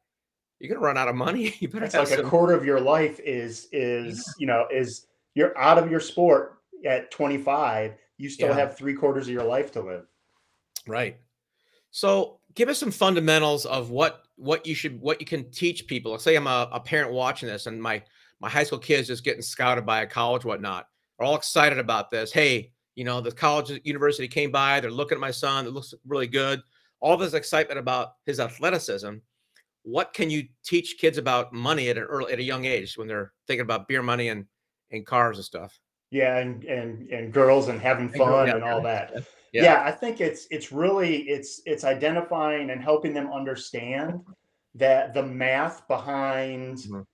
you're 0.66 0.76
gonna 0.76 0.86
run 0.86 0.98
out 0.98 1.08
of 1.08 1.16
money. 1.16 1.56
You 1.60 1.68
better 1.68 1.86
It's 1.86 1.94
like 1.96 2.12
a 2.12 2.24
quarter 2.24 2.54
of 2.54 2.66
your 2.66 2.80
life 2.80 3.20
is 3.20 3.68
is 3.72 4.34
you 4.38 4.48
know 4.48 4.68
is 4.72 5.08
you're 5.34 5.58
out 5.58 5.78
of 5.78 5.92
your 5.92 6.00
sport 6.00 6.60
at 6.86 7.12
25. 7.12 7.96
You 8.18 8.30
still 8.30 8.50
Yeah. 8.50 8.56
have 8.56 8.78
three 8.78 8.94
quarters 8.94 9.28
of 9.28 9.34
your 9.34 9.44
life 9.44 9.72
to 9.74 9.82
live. 9.82 10.06
Right. 10.88 11.18
So 11.92 12.40
give 12.54 12.70
us 12.70 12.80
some 12.80 12.92
fundamentals 12.92 13.66
of 13.66 13.90
what 13.90 14.24
what 14.38 14.66
you 14.66 14.76
should 14.76 15.00
what 15.00 15.20
you 15.20 15.26
can 15.26 15.50
teach 15.52 15.88
people. 15.88 16.12
Let's 16.12 16.24
say 16.24 16.36
I'm 16.36 16.48
a, 16.48 16.70
a 16.72 16.80
parent 16.80 17.12
watching 17.12 17.48
this 17.48 17.68
and 17.68 17.82
my 17.82 18.02
my 18.40 18.50
high 18.50 18.64
school 18.64 18.80
kids 18.80 19.08
just 19.08 19.24
getting 19.24 19.42
scouted 19.42 19.86
by 19.86 20.02
a 20.02 20.08
college, 20.08 20.46
whatnot. 20.46 20.88
Are 21.20 21.26
all 21.26 21.36
excited 21.36 21.80
about 21.80 22.12
this. 22.12 22.34
Hey, 22.34 22.72
you 22.96 23.06
know, 23.06 23.22
the 23.22 23.32
college 23.32 23.72
university 23.84 24.28
came 24.28 24.52
by, 24.52 24.80
they're 24.80 24.92
looking 24.92 25.16
at 25.16 25.22
my 25.22 25.32
son, 25.32 25.66
it 25.66 25.72
looks 25.72 25.94
really 26.06 26.28
good. 26.28 26.62
All 27.00 27.18
this 27.18 27.34
excitement 27.34 27.80
about 27.80 28.16
his 28.26 28.40
athleticism. 28.40 29.16
What 29.86 30.14
can 30.14 30.32
you 30.32 30.48
teach 30.64 30.98
kids 31.00 31.20
about 31.20 31.54
money 31.54 31.90
at 31.90 31.98
an 31.98 32.04
early 32.04 32.34
at 32.34 32.40
a 32.40 32.44
young 32.44 32.66
age 32.66 32.98
when 32.98 33.08
they're 33.08 33.34
thinking 33.46 33.62
about 33.62 33.88
beer 33.88 34.02
money 34.02 34.30
and 34.30 34.46
and 34.92 35.06
cars 35.06 35.38
and 35.38 35.46
stuff? 35.46 35.80
Yeah, 36.10 36.38
and 36.40 36.64
and 36.64 37.08
and 37.12 37.32
girls 37.32 37.68
and 37.68 37.80
having 37.80 38.10
fun 38.10 38.48
yeah, 38.48 38.56
and 38.56 38.64
all 38.64 38.82
that. 38.82 39.14
Yeah. 39.54 39.64
Yeah. 39.64 39.84
I 39.86 39.92
think 39.92 40.22
it's 40.22 40.48
it's 40.50 40.72
really 40.72 41.30
it's 41.30 41.62
it's 41.68 41.84
identifying 41.84 42.72
and 42.72 42.82
helping 42.82 43.14
them 43.14 43.32
understand 43.32 44.22
that 44.74 45.14
the 45.14 45.24
math 45.24 45.88
behind 45.88 46.78
Mhm. 46.80 47.06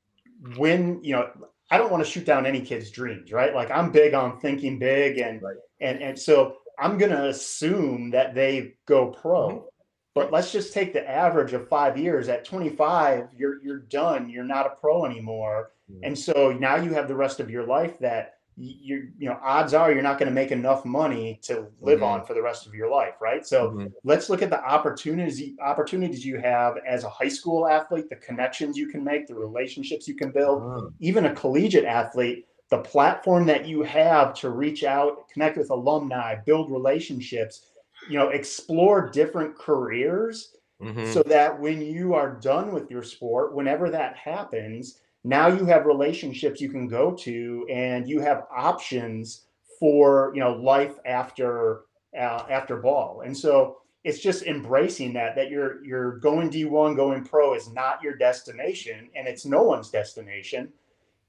when 0.57 1.03
you 1.03 1.13
know 1.13 1.29
I 1.71 1.77
don't 1.77 1.91
want 1.91 2.03
to 2.05 2.09
shoot 2.09 2.25
down 2.25 2.45
any 2.45 2.61
kid's 2.61 2.89
dreams, 2.89 3.33
right? 3.33 3.53
Like 3.53 3.69
I'm 3.69 3.91
big 3.91 4.13
on 4.13 4.39
thinking 4.39 4.79
big 4.79 5.17
and 5.17 5.41
Right. 5.41 5.57
and 5.81 6.01
and 6.01 6.17
so 6.17 6.55
I'm 6.79 6.97
gonna 6.97 7.25
assume 7.25 8.11
that 8.11 8.33
they 8.33 8.75
go 8.85 9.07
pro. 9.11 9.49
Mhm. 9.49 9.67
But 10.13 10.31
let's 10.31 10.51
just 10.51 10.73
take 10.73 10.91
the 10.93 11.09
average 11.09 11.53
of 11.53 11.69
five 11.69 11.97
years. 11.97 12.27
At 12.27 12.43
25, 12.45 13.29
you're 13.37 13.63
you're 13.63 13.79
done. 13.79 14.29
You're 14.29 14.43
not 14.43 14.65
a 14.65 14.71
pro 14.71 15.05
anymore. 15.05 15.71
Mhm. 15.89 15.99
And 16.03 16.19
so 16.19 16.51
now 16.51 16.75
you 16.75 16.93
have 16.93 17.07
the 17.07 17.15
rest 17.15 17.39
of 17.39 17.49
your 17.49 17.65
life 17.65 17.97
that 17.99 18.35
you're, 18.57 19.03
you 19.17 19.29
know, 19.29 19.39
odds 19.41 19.73
are 19.73 19.91
you're 19.93 20.03
not 20.03 20.19
going 20.19 20.27
to 20.27 20.35
make 20.35 20.51
enough 20.51 20.83
money 20.83 21.39
to 21.43 21.67
live 21.79 22.01
Mhm. 22.01 22.05
on 22.05 22.25
for 22.25 22.33
the 22.33 22.41
rest 22.41 22.67
of 22.67 22.75
your 22.75 22.89
life, 22.89 23.15
right? 23.21 23.45
So 23.45 23.71
Mhm. 23.71 23.93
let's 24.03 24.29
look 24.29 24.41
at 24.41 24.49
the 24.49 24.61
opportunities 24.63 25.57
opportunities 25.61 26.25
you 26.25 26.37
have 26.39 26.77
as 26.85 27.05
a 27.05 27.09
high 27.09 27.29
school 27.29 27.65
athlete, 27.67 28.09
the 28.09 28.17
connections 28.17 28.77
you 28.77 28.87
can 28.89 29.03
make, 29.05 29.27
the 29.27 29.35
relationships 29.35 30.07
you 30.09 30.15
can 30.15 30.31
build, 30.31 30.61
Ah, 30.63 30.89
even 30.99 31.25
a 31.25 31.33
collegiate 31.33 31.85
athlete, 31.85 32.45
the 32.69 32.79
platform 32.79 33.45
that 33.45 33.65
you 33.65 33.83
have 33.83 34.33
to 34.35 34.49
reach 34.49 34.83
out, 34.83 35.29
connect 35.29 35.57
with 35.57 35.69
alumni, 35.69 36.35
build 36.35 36.69
relationships, 36.69 37.70
you 38.09 38.17
know, 38.17 38.29
explore 38.29 39.09
different 39.09 39.57
careers 39.57 40.55
mhm. 40.81 41.11
so 41.13 41.23
that 41.23 41.59
when 41.59 41.81
you 41.81 42.13
are 42.13 42.35
done 42.35 42.73
with 42.73 42.89
your 42.89 43.03
sport, 43.03 43.53
whenever 43.53 43.89
that 43.89 44.15
happens, 44.15 44.99
now 45.23 45.47
you 45.47 45.65
have 45.65 45.85
relationships 45.85 46.59
you 46.59 46.69
can 46.69 46.87
go 46.87 47.11
to 47.11 47.67
and 47.69 48.07
you 48.07 48.19
have 48.19 48.47
options 48.55 49.45
for, 49.79 50.31
you 50.33 50.39
know, 50.39 50.53
life 50.53 50.97
after 51.05 51.81
uh, 52.17 52.45
after 52.49 52.77
ball. 52.77 53.21
And 53.25 53.37
so 53.37 53.77
it's 54.03 54.19
just 54.19 54.43
embracing 54.43 55.13
that 55.13 55.35
that 55.35 55.49
you're 55.49 55.83
you're 55.85 56.17
going 56.17 56.49
D1, 56.49 56.95
going 56.95 57.23
pro 57.23 57.53
is 57.53 57.71
not 57.71 58.01
your 58.01 58.15
destination 58.15 59.09
and 59.15 59.27
it's 59.27 59.45
no 59.45 59.63
one's 59.63 59.89
destination. 59.89 60.71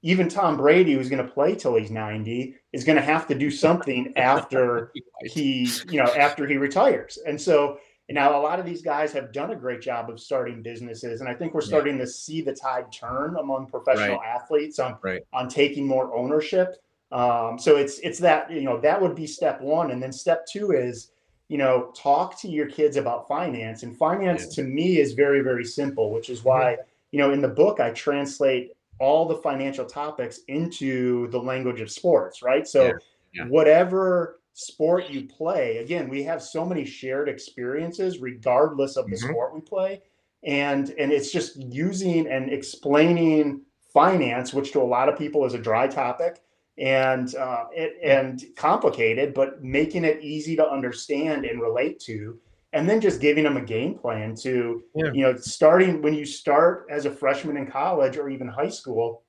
Even 0.03 0.27
Tom 0.27 0.57
Brady, 0.57 0.93
who's 0.93 1.09
going 1.09 1.25
to 1.25 1.31
play 1.31 1.55
till 1.55 1.75
he's 1.75 1.89
90, 1.89 2.55
is 2.73 2.83
going 2.83 2.97
to 2.97 3.01
have 3.01 3.25
to 3.27 3.35
do 3.35 3.49
something 3.49 4.13
after 4.17 4.91
he 5.23 5.69
you 5.87 5.97
know 6.03 6.11
after 6.15 6.45
he 6.45 6.57
retires. 6.57 7.17
And 7.25 7.39
so 7.39 7.79
now 8.09 8.37
a 8.37 8.41
lot 8.41 8.59
of 8.59 8.65
these 8.65 8.81
guys 8.81 9.13
have 9.13 9.31
done 9.31 9.51
a 9.51 9.55
great 9.55 9.81
job 9.81 10.09
of 10.09 10.19
starting 10.19 10.61
businesses 10.61 11.21
and 11.21 11.29
i 11.29 11.33
think 11.33 11.53
we're 11.53 11.61
Yeah. 11.61 11.67
starting 11.67 11.97
to 11.99 12.05
see 12.05 12.41
the 12.41 12.53
tide 12.53 12.91
turn 12.91 13.37
among 13.39 13.67
professional 13.67 14.21
athletes 14.21 14.77
on 14.77 14.97
Right. 15.01 15.23
on 15.31 15.47
taking 15.47 15.87
more 15.87 16.13
ownership. 16.13 16.75
Um, 17.13 17.57
so 17.57 17.77
it's 17.77 17.99
it's 17.99 18.19
that 18.19 18.51
you 18.51 18.61
know 18.61 18.77
that 18.81 19.01
would 19.01 19.15
be 19.15 19.25
step 19.25 19.61
one. 19.61 19.91
And 19.91 20.03
then 20.03 20.11
step 20.11 20.45
two 20.45 20.71
is 20.71 21.11
you 21.47 21.57
know 21.57 21.91
talk 21.95 22.37
to 22.41 22.49
your 22.49 22.67
kids 22.67 22.97
about 22.97 23.27
finance. 23.27 23.83
And 23.83 23.95
finance 23.97 24.53
to 24.55 24.63
me 24.63 24.99
is 24.99 25.13
very 25.13 25.39
very 25.41 25.63
simple 25.63 26.11
which 26.11 26.29
is 26.29 26.43
why 26.43 26.77
you 27.11 27.19
know 27.19 27.31
in 27.31 27.41
the 27.41 27.47
book 27.47 27.79
i 27.79 27.89
translate 27.91 28.73
all 29.03 29.25
the 29.27 29.37
financial 29.49 29.85
topics 29.85 30.39
into 30.47 31.27
the 31.29 31.41
language 31.51 31.81
of 31.81 31.89
sports 31.91 32.41
right 32.41 32.65
so 32.67 32.81
Yeah. 32.85 32.93
Yeah. 33.33 33.45
whatever 33.55 34.39
sport 34.53 35.09
you 35.09 35.21
play 35.39 35.77
again 35.77 36.07
we 36.09 36.23
have 36.23 36.41
so 36.41 36.61
many 36.65 36.85
shared 36.85 37.27
experiences 37.27 38.19
regardless 38.19 38.95
of 38.97 39.05
the 39.09 39.17
Mhm. 39.17 39.29
sport 39.29 39.53
we 39.53 39.61
play 39.61 40.01
and 40.43 40.83
and 40.99 41.11
it's 41.11 41.31
just 41.31 41.55
using 41.57 42.27
and 42.27 42.51
explaining 42.51 43.61
finance 43.93 44.53
which 44.53 44.71
to 44.73 44.79
a 44.81 44.89
lot 44.95 45.09
of 45.09 45.17
people 45.17 45.45
is 45.45 45.53
a 45.53 45.59
dry 45.69 45.87
topic 45.87 46.33
and 46.77 47.35
uh, 47.35 47.65
it, 47.75 47.91
and 48.03 48.43
complicated 48.55 49.33
but 49.33 49.63
making 49.63 50.03
it 50.05 50.17
easy 50.21 50.55
to 50.55 50.67
understand 50.77 51.45
and 51.45 51.61
relate 51.61 51.99
to 51.99 52.39
and 52.73 52.89
then 52.89 52.99
just 52.99 53.21
giving 53.21 53.43
them 53.43 53.57
a 53.57 53.61
game 53.61 53.95
plan 53.97 54.35
to 54.35 54.83
Yeah. 54.95 55.11
you 55.13 55.21
know 55.23 55.35
starting 55.37 56.01
when 56.01 56.13
you 56.13 56.25
start 56.25 56.87
as 56.89 57.05
a 57.05 57.11
freshman 57.11 57.57
in 57.57 57.65
college 57.67 58.17
or 58.17 58.29
even 58.29 58.47
high 58.47 58.69
school 58.69 59.23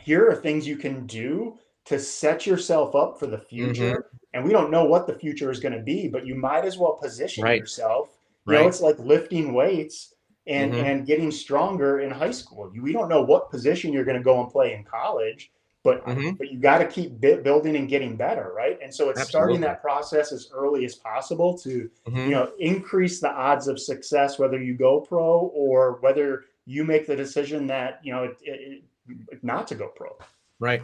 here 0.00 0.28
are 0.28 0.34
things 0.34 0.66
you 0.66 0.76
can 0.76 1.06
do 1.06 1.56
to 1.86 1.98
set 1.98 2.46
yourself 2.46 2.94
up 2.94 3.18
for 3.18 3.26
the 3.26 3.38
future 3.38 3.82
Mm-hmm. 3.98 4.16
and 4.34 4.44
we 4.44 4.50
don't 4.52 4.70
know 4.70 4.84
what 4.84 5.06
the 5.06 5.14
future 5.14 5.50
is 5.50 5.60
going 5.60 5.74
to 5.76 5.82
be 5.82 6.08
but 6.08 6.26
you 6.26 6.34
might 6.34 6.64
as 6.64 6.76
well 6.78 6.94
position 7.00 7.44
Right. 7.44 7.60
yourself 7.60 8.08
you 8.46 8.54
know 8.54 8.66
it's 8.68 8.80
like 8.80 8.98
lifting 8.98 9.52
weights 9.52 10.14
and 10.46 10.72
Mhm. 10.72 10.82
and 10.88 11.06
getting 11.06 11.30
stronger 11.30 12.00
in 12.00 12.10
high 12.10 12.30
school 12.40 12.70
you, 12.74 12.82
we 12.82 12.92
don't 12.92 13.08
know 13.08 13.22
what 13.22 13.50
position 13.50 13.92
you're 13.92 14.04
going 14.04 14.16
to 14.18 14.22
go 14.30 14.40
and 14.40 14.50
play 14.50 14.72
in 14.74 14.84
college 14.84 15.50
but 15.86 16.04
Mhm. 16.04 16.36
but 16.36 16.50
you 16.52 16.58
got 16.58 16.78
to 16.78 16.86
keep 16.86 17.20
building 17.20 17.76
and 17.76 17.88
getting 17.88 18.16
better 18.16 18.52
right 18.54 18.78
and 18.82 18.92
so 18.92 19.08
it's 19.10 19.22
starting 19.28 19.60
that 19.60 19.80
process 19.80 20.32
as 20.32 20.50
early 20.52 20.84
as 20.84 20.94
possible 20.96 21.56
to 21.58 21.88
Mhm. 22.08 22.24
you 22.24 22.30
know 22.32 22.52
increase 22.58 23.20
the 23.20 23.30
odds 23.30 23.68
of 23.68 23.78
success 23.80 24.38
whether 24.38 24.60
you 24.62 24.74
go 24.74 25.00
pro 25.00 25.50
or 25.54 25.98
whether 26.00 26.44
you 26.66 26.84
make 26.84 27.06
the 27.06 27.14
decision 27.16 27.66
that 27.68 28.00
you 28.02 28.12
know 28.12 28.24
it, 28.24 28.36
it, 28.42 28.82
it- 29.30 29.44
not 29.44 29.66
to 29.68 29.74
go 29.74 29.88
pro 29.88 30.10
Right. 30.58 30.82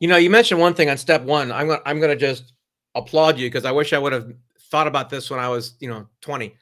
You 0.00 0.08
know, 0.08 0.16
you 0.16 0.30
mentioned 0.30 0.58
one 0.58 0.72
thing 0.74 0.88
on 0.88 0.96
step 0.96 1.22
one. 1.22 1.52
I'm 1.52 1.68
gonna 1.68 1.82
I'm 1.86 2.00
gonna 2.00 2.16
just 2.16 2.54
applaud 2.94 3.38
you 3.38 3.46
because 3.48 3.64
I 3.66 3.70
wish 3.72 3.92
I 3.92 3.98
would 3.98 4.12
have 4.12 4.32
thought 4.70 4.86
about 4.86 5.10
this 5.10 5.30
when 5.30 5.38
I 5.38 5.48
was, 5.48 5.74
you 5.80 5.88
know, 5.88 6.08
20. 6.22 6.56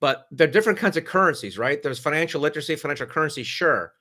But 0.00 0.26
there 0.32 0.48
are 0.48 0.50
different 0.50 0.78
kinds 0.80 0.96
of 0.96 1.04
currencies, 1.04 1.56
right? 1.58 1.80
There's 1.82 2.00
financial 2.00 2.40
literacy, 2.40 2.74
financial 2.74 3.06
currency, 3.06 3.44
sure, 3.44 3.94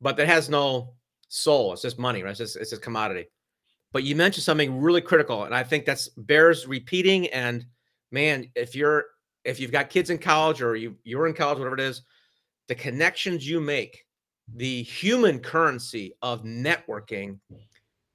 but 0.00 0.16
that 0.16 0.26
has 0.26 0.50
no 0.50 0.94
soul. 1.34 1.72
It's 1.72 1.82
just 1.82 1.98
money, 1.98 2.22
right? 2.22 2.30
It's 2.30 2.38
just 2.38 2.56
it's 2.56 2.70
just 2.70 2.82
commodity. 2.82 3.26
But 3.92 4.04
you 4.04 4.16
mentioned 4.16 4.44
something 4.44 4.80
really 4.80 5.00
critical, 5.00 5.44
and 5.44 5.54
I 5.54 5.62
think 5.62 5.84
that's 5.84 6.08
bears 6.08 6.66
repeating. 6.66 7.28
And 7.28 7.66
man, 8.10 8.50
if 8.54 8.74
you're 8.74 9.04
if 9.44 9.60
you've 9.60 9.72
got 9.72 9.90
kids 9.90 10.10
in 10.10 10.18
college 10.18 10.62
or 10.62 10.76
you 10.76 10.96
you're 11.04 11.26
in 11.26 11.34
college, 11.34 11.58
whatever 11.58 11.76
it 11.76 11.80
is, 11.80 12.02
the 12.68 12.74
connections 12.74 13.46
you 13.48 13.60
make, 13.60 14.04
the 14.54 14.82
human 14.82 15.38
currency 15.40 16.14
of 16.22 16.44
networking 16.44 17.38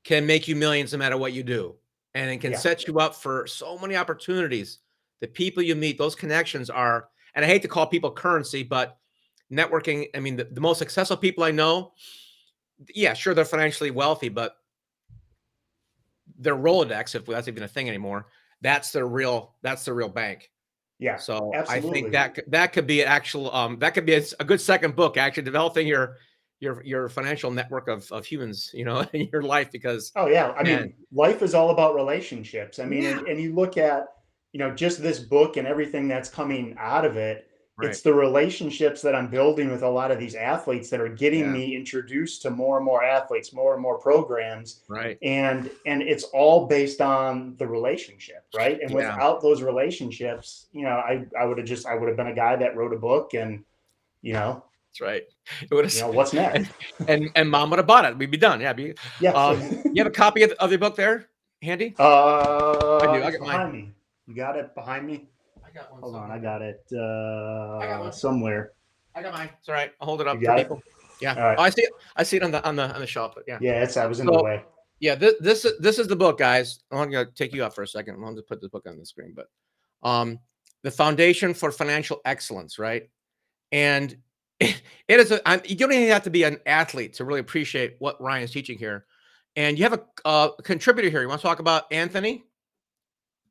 can 0.03 0.25
make 0.25 0.47
you 0.47 0.55
millions 0.55 0.93
no 0.93 0.99
matter 0.99 1.17
what 1.17 1.33
you 1.33 1.43
do. 1.43 1.75
And 2.15 2.29
it 2.31 2.41
can 2.41 2.53
Yeah. 2.53 2.57
set 2.57 2.87
you 2.87 2.99
up 2.99 3.13
for 3.15 3.45
so 3.45 3.77
many 3.77 3.95
opportunities. 3.95 4.79
The 5.21 5.27
people 5.27 5.61
you 5.61 5.75
meet, 5.75 5.97
those 5.97 6.15
connections 6.15 6.69
are, 6.69 7.09
and 7.35 7.45
I 7.45 7.47
hate 7.47 7.61
to 7.61 7.67
call 7.67 7.85
people 7.85 8.11
currency, 8.11 8.63
but 8.63 8.97
networking, 9.51 10.07
I 10.15 10.19
mean, 10.19 10.35
the, 10.35 10.45
the 10.45 10.61
most 10.61 10.79
successful 10.79 11.17
people 11.17 11.43
I 11.43 11.51
know, 11.51 11.93
yeah, 12.93 13.13
sure, 13.13 13.33
they're 13.33 13.45
financially 13.45 13.91
wealthy, 13.91 14.29
but 14.29 14.55
their 16.37 16.55
Rolodex, 16.55 17.15
if 17.15 17.25
that's 17.25 17.47
even 17.47 17.63
a 17.63 17.67
thing 17.67 17.89
anymore, 17.89 18.27
that's 18.61 18.91
their 18.91 19.07
real, 19.07 19.55
that's 19.61 19.85
the 19.85 19.93
real 19.93 20.09
bank. 20.09 20.49
yeah 20.99 21.17
So 21.17 21.51
I 21.67 21.79
think 21.79 22.11
that 22.11 22.39
that 22.47 22.73
could 22.73 22.87
be 22.87 23.01
an 23.01 23.07
actual 23.07 23.53
um 23.53 23.79
that 23.79 23.93
could 23.93 24.05
be 24.05 24.13
a 24.13 24.43
good 24.45 24.61
second 24.61 24.95
book 24.95 25.17
actually 25.17 25.43
developing 25.43 25.87
your 25.87 26.17
your 26.59 26.83
your 26.83 27.09
financial 27.09 27.51
network 27.51 27.87
of 27.87 28.09
of 28.11 28.25
humans 28.25 28.71
you 28.73 28.83
know 28.85 28.99
in 29.13 29.29
your 29.31 29.41
life 29.41 29.71
because 29.71 30.11
Oh 30.15 30.27
yeah, 30.27 30.51
I 30.57 30.63
Man. 30.63 30.81
mean, 30.81 30.93
life 31.13 31.41
is 31.41 31.53
all 31.53 31.69
about 31.69 31.95
relationships. 31.95 32.79
I 32.79 32.85
mean, 32.85 33.05
and, 33.05 33.27
and 33.27 33.39
you 33.39 33.53
look 33.53 33.77
at, 33.77 34.07
you 34.51 34.59
know, 34.59 34.71
just 34.73 35.01
this 35.01 35.19
book 35.19 35.57
and 35.57 35.67
everything 35.67 36.07
that's 36.07 36.29
coming 36.29 36.75
out 36.79 37.05
of 37.05 37.15
it. 37.17 37.48
Right. 37.79 37.89
it's 37.91 38.01
the 38.01 38.13
relationships 38.13 39.01
that 39.03 39.15
I'm 39.15 39.27
building 39.29 39.71
with 39.71 39.83
a 39.83 39.89
lot 39.89 40.11
of 40.11 40.19
these 40.19 40.35
athletes 40.35 40.89
that 40.89 40.99
are 40.99 41.07
getting 41.07 41.45
Yeah. 41.45 41.51
me 41.51 41.75
introduced 41.75 42.41
to 42.41 42.49
more 42.49 42.77
and 42.77 42.85
more 42.85 43.03
athletes, 43.03 43.53
more 43.53 43.73
and 43.73 43.81
more 43.81 43.97
programs. 43.97 44.83
Right. 44.89 45.17
And 45.21 45.71
and 45.85 46.01
it's 46.01 46.23
all 46.25 46.67
based 46.67 46.99
on 47.01 47.55
the 47.57 47.67
relationship, 47.67 48.43
right? 48.55 48.79
And 48.81 48.89
Yeah. 48.91 48.95
without 48.97 49.41
those 49.41 49.61
relationships, 49.61 50.67
you 50.73 50.83
know, 50.83 50.97
I 50.97 51.25
I 51.39 51.45
would 51.45 51.57
have 51.57 51.67
just 51.67 51.85
I 51.87 51.95
would 51.95 52.07
have 52.07 52.17
been 52.17 52.27
a 52.27 52.35
guy 52.35 52.55
that 52.57 52.75
wrote 52.75 52.93
a 52.93 52.97
book 52.99 53.33
and 53.33 53.63
you 54.21 54.33
know, 54.33 54.63
That's 54.89 55.01
right. 55.01 55.23
It 55.61 55.73
would 55.73 55.93
you 55.93 55.99
know 56.01 56.07
have, 56.07 56.15
what's 56.15 56.33
next? 56.43 56.71
and 57.07 57.29
and 57.35 57.49
mom 57.49 57.69
would 57.69 57.79
have 57.79 57.87
bought 57.87 58.03
it. 58.05 58.17
We'd 58.17 58.31
be 58.31 58.37
done. 58.37 58.59
Yeah. 58.59 58.73
Be, 58.73 58.93
Yeah. 59.21 59.31
um, 59.31 59.61
you 59.93 60.03
have 60.03 60.07
a 60.07 60.11
copy 60.25 60.43
of, 60.43 60.51
of 60.59 60.69
the 60.69 60.77
book 60.77 60.95
there, 60.97 61.29
handy? 61.61 61.95
uh, 61.97 62.97
I 62.97 63.17
do. 63.17 63.23
I 63.23 63.31
got 63.31 63.39
mine. 63.39 63.47
behind 63.49 63.73
me. 63.73 63.91
You 64.27 64.35
got 64.35 64.57
it 64.57 64.75
behind 64.75 65.07
me? 65.07 65.29
I 65.69 65.73
got 65.77 65.91
one. 65.91 66.01
Hold 66.01 66.15
on, 66.15 66.21
somewhere. 66.21 66.37
I 66.37 66.39
got 66.41 66.61
it 66.61 66.85
got 66.91 66.97
uh 66.99 67.99
one. 67.99 68.11
somewhere. 68.13 68.71
I 69.15 69.21
got 69.21 69.33
mine. 69.33 69.49
It's 69.59 69.69
all 69.69 69.75
right. 69.75 69.91
I'll 69.99 70.07
hold 70.07 70.21
it 70.21 70.27
up 70.27 70.35
You 70.35 70.41
for 70.41 70.45
got 70.45 70.59
it? 70.59 70.63
people. 70.63 70.81
Yeah. 71.21 71.35
All 71.35 71.41
right. 71.43 71.57
Oh, 71.59 71.63
I 71.63 71.69
see 71.69 71.81
it. 71.81 71.91
I 72.15 72.23
see 72.23 72.37
it 72.37 72.43
on 72.43 72.51
the 72.51 72.63
on 72.67 72.75
the 72.75 72.93
on 72.93 72.99
the 72.99 73.07
shelf. 73.07 73.33
But 73.35 73.43
yeah. 73.47 73.57
Yeah, 73.61 73.83
it's 73.83 73.97
I 73.97 74.05
was 74.05 74.19
in 74.19 74.27
So- 74.27 74.33
the 74.33 74.43
way. 74.43 74.63
Yeah, 75.01 75.15
this 75.15 75.35
this 75.39 75.63
is- 75.65 75.79
this 75.79 75.97
is 75.99 76.07
the 76.07 76.15
book, 76.15 76.37
guys. 76.37 76.79
I'm 76.91 77.09
gonna 77.09 77.25
take 77.33 77.53
you 77.53 77.63
off 77.63 77.73
for 77.75 77.83
a 77.83 77.87
second. 77.87 78.15
I'm 78.15 78.21
gonna 78.21 78.41
put 78.41 78.61
this 78.61 78.69
book 78.69 78.85
on 78.87 78.97
the 78.97 79.05
screen, 79.05 79.33
but 79.35 79.47
um, 80.07 80.39
the 80.83 80.91
Foundation 80.91 81.53
for 81.53 81.71
Financial 81.71 82.19
Excellence, 82.25 82.77
right? 82.79 83.09
And 83.71 84.17
it 84.59 84.81
is 85.07 85.31
a. 85.31 85.47
I'm, 85.47 85.61
you 85.65 85.75
don't 85.75 85.93
even 85.93 86.09
have 86.09 86.23
to 86.23 86.29
be 86.29 86.43
an 86.43 86.59
athlete 86.65 87.13
to 87.13 87.25
really 87.25 87.39
appreciate 87.39 87.95
what 87.99 88.21
Ryan's 88.21 88.51
teaching 88.51 88.77
here. 88.77 89.05
And 89.55 89.77
you 89.77 89.83
have 89.83 89.93
a, 89.93 90.01
uh, 90.25 90.49
contributor 90.63 91.09
here. 91.09 91.21
You 91.21 91.27
want 91.27 91.41
to 91.41 91.47
talk 91.47 91.59
about 91.59 91.91
Anthony? 91.91 92.43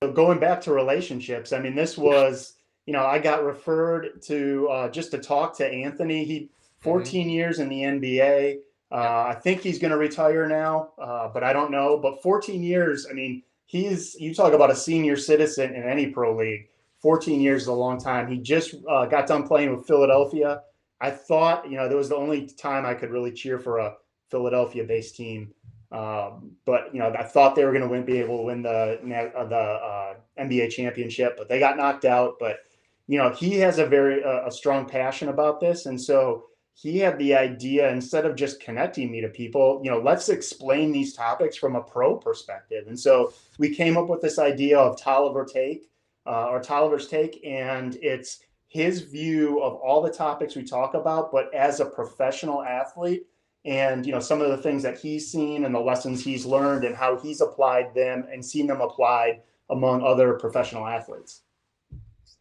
So 0.03 0.13
going 0.13 0.39
back 0.39 0.61
to 0.63 0.73
relationships, 0.73 1.53
I 1.53 1.59
mean, 1.59 1.75
this 1.75 1.99
was, 1.99 2.55
you 2.87 2.93
know, 2.93 3.05
I 3.05 3.19
got 3.19 3.43
referred 3.43 4.23
to 4.23 4.69
uh, 4.69 4.89
just 4.91 5.11
to 5.11 5.19
talk 5.19 5.57
to 5.57 5.67
Anthony. 5.67 6.25
He 6.25 6.51
14 6.83 7.29
years 7.29 7.59
in 7.59 7.69
the 7.69 7.81
NBA. 7.81 8.59
Uh, 8.93 8.95
I 8.95 9.35
think 9.35 9.61
he's 9.61 9.81
going 9.81 9.91
to 9.91 9.97
retire 9.97 10.47
now, 10.47 10.93
uh, 11.03 11.29
but 11.29 11.43
I 11.43 11.53
don't 11.53 11.73
know. 11.73 11.99
But 11.99 12.23
14 12.23 12.63
years, 12.63 13.09
I 13.11 13.13
mean, 13.13 13.43
he's 13.67 14.15
you 14.21 14.33
talk 14.33 14.53
about 14.53 14.71
a 14.71 14.77
senior 14.77 15.17
citizen 15.17 15.75
in 15.75 15.83
any 15.83 16.07
pro 16.07 16.37
league. 16.37 16.69
14 17.01 17.41
years 17.41 17.63
is 17.63 17.69
a 17.69 17.73
long 17.73 17.99
time. 17.99 18.29
He 18.29 18.39
just 18.39 18.77
uh, 18.89 19.07
got 19.07 19.27
done 19.27 19.49
playing 19.49 19.75
with 19.75 19.87
Philadelphia. 19.87 20.63
I 21.01 21.11
thought, 21.11 21.69
you 21.69 21.77
know, 21.77 21.89
that 21.89 21.97
was 21.97 22.09
the 22.09 22.17
only 22.17 22.47
time 22.47 22.87
I 22.87 22.95
could 22.95 23.11
really 23.11 23.33
cheer 23.33 23.59
for 23.59 23.79
a 23.79 23.97
Philadelphia-based 24.31 25.17
team. 25.17 25.53
Um, 25.91 26.53
but 26.65 26.93
you 26.93 27.01
know, 27.01 27.13
I 27.19 27.25
thought 27.25 27.55
they 27.55 27.65
were 27.65 27.73
going 27.73 27.83
to 27.83 27.89
win, 27.89 28.05
be 28.05 28.19
able 28.19 28.39
to 28.39 28.45
win 28.45 28.63
the 28.63 29.33
uh, 29.35 29.45
the 29.49 29.57
uh, 29.57 30.15
NBA 30.39 30.71
championship, 30.71 31.37
but 31.37 31.49
they 31.49 31.59
got 31.59 31.77
knocked 31.77 32.05
out. 32.05 32.35
But 32.39 32.59
you 33.07 33.19
know, 33.19 33.31
he 33.31 33.55
has 33.61 33.79
a 33.79 33.87
very 33.87 34.23
uh, 34.23 34.47
a 34.47 34.51
strong 34.51 34.87
passion 34.87 35.29
about 35.29 35.61
this, 35.61 35.87
and 35.87 36.01
so 36.01 36.45
he 36.81 36.99
had 36.99 37.19
the 37.19 37.35
idea 37.35 37.91
instead 37.91 38.25
of 38.25 38.37
just 38.37 38.61
connecting 38.61 39.11
me 39.11 39.21
to 39.21 39.29
people, 39.29 39.81
you 39.83 39.91
know, 39.91 39.99
let's 39.99 40.29
explain 40.29 40.93
these 40.93 41.13
topics 41.13 41.57
from 41.57 41.75
a 41.75 41.83
pro 41.83 42.17
perspective. 42.17 42.87
And 42.87 42.99
so 42.99 43.33
we 43.59 43.75
came 43.75 43.97
up 43.97 44.09
with 44.09 44.21
this 44.21 44.39
idea 44.39 44.79
of 44.79 45.01
Tolliver 45.01 45.45
Take 45.45 45.91
uh, 46.25 46.47
or 46.47 46.63
Tolliver's 46.63 47.09
Take, 47.09 47.45
and 47.45 47.97
it's 48.01 48.39
his 48.69 49.01
view 49.01 49.61
of 49.61 49.75
all 49.75 50.01
the 50.01 50.13
topics 50.13 50.55
we 50.55 50.63
talk 50.63 50.95
about, 50.95 51.33
but 51.33 51.53
as 51.53 51.81
a 51.81 51.87
professional 51.87 52.63
athlete 52.63 53.27
and 53.69 54.07
you 54.07 54.13
know 54.13 54.19
some 54.19 54.41
of 54.41 54.49
the 54.49 54.57
things 54.57 54.83
that 54.83 54.99
he's 54.99 55.31
seen 55.31 55.67
and 55.67 55.75
the 55.75 55.79
lessons 55.79 56.25
he's 56.25 56.47
learned 56.47 56.85
and 56.85 56.97
how 56.97 57.19
he's 57.19 57.43
applied 57.43 57.95
them 57.95 58.27
and 58.33 58.45
seen 58.45 58.67
them 58.67 58.81
applied 58.81 59.43
among 59.69 60.03
other 60.03 60.33
professional 60.35 60.87
athletes. 60.87 61.43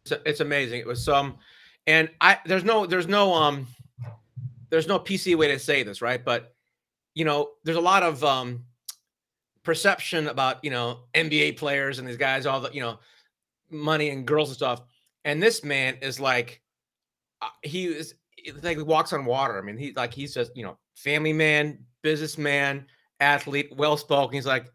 It's, 0.06 0.14
it's 0.24 0.40
amazing. 0.40 0.80
It 0.80 0.86
was 0.86 1.04
some, 1.04 1.36
and 1.86 2.08
I 2.22 2.38
there's 2.46 2.64
no 2.64 2.86
there's 2.86 3.06
no 3.06 3.34
um 3.34 3.66
there's 4.70 4.88
no 4.88 4.98
PC 4.98 5.36
way 5.36 5.48
to 5.48 5.58
say 5.58 5.82
this, 5.82 6.00
right? 6.00 6.24
But 6.24 6.54
you 7.14 7.26
know, 7.26 7.50
there's 7.62 7.76
a 7.76 7.82
lot 7.82 8.02
of 8.02 8.24
um 8.24 8.64
perception 9.64 10.28
about 10.28 10.64
you 10.64 10.70
know 10.70 11.00
NBA 11.14 11.58
players 11.58 11.98
and 11.98 12.08
these 12.08 12.16
guys, 12.16 12.46
all 12.46 12.62
the 12.62 12.70
you 12.72 12.80
know 12.80 13.00
money 13.70 14.08
and 14.08 14.26
girls 14.26 14.48
and 14.48 14.56
stuff. 14.56 14.80
And 15.26 15.42
this 15.42 15.62
man 15.62 15.98
is 16.00 16.18
like, 16.18 16.62
uh, 17.42 17.48
he 17.62 17.84
is 17.84 18.14
like 18.62 18.78
he 18.78 18.82
walks 18.82 19.12
on 19.12 19.26
water. 19.26 19.58
I 19.58 19.60
mean, 19.60 19.76
he 19.76 19.92
like 19.92 20.14
he's 20.14 20.32
just 20.32 20.56
you 20.56 20.62
know 20.62 20.78
family 20.98 21.32
man, 21.32 21.78
businessman, 22.02 22.86
athlete, 23.20 23.72
well 23.76 23.96
spoken. 23.96 24.34
He's 24.34 24.46
like, 24.46 24.66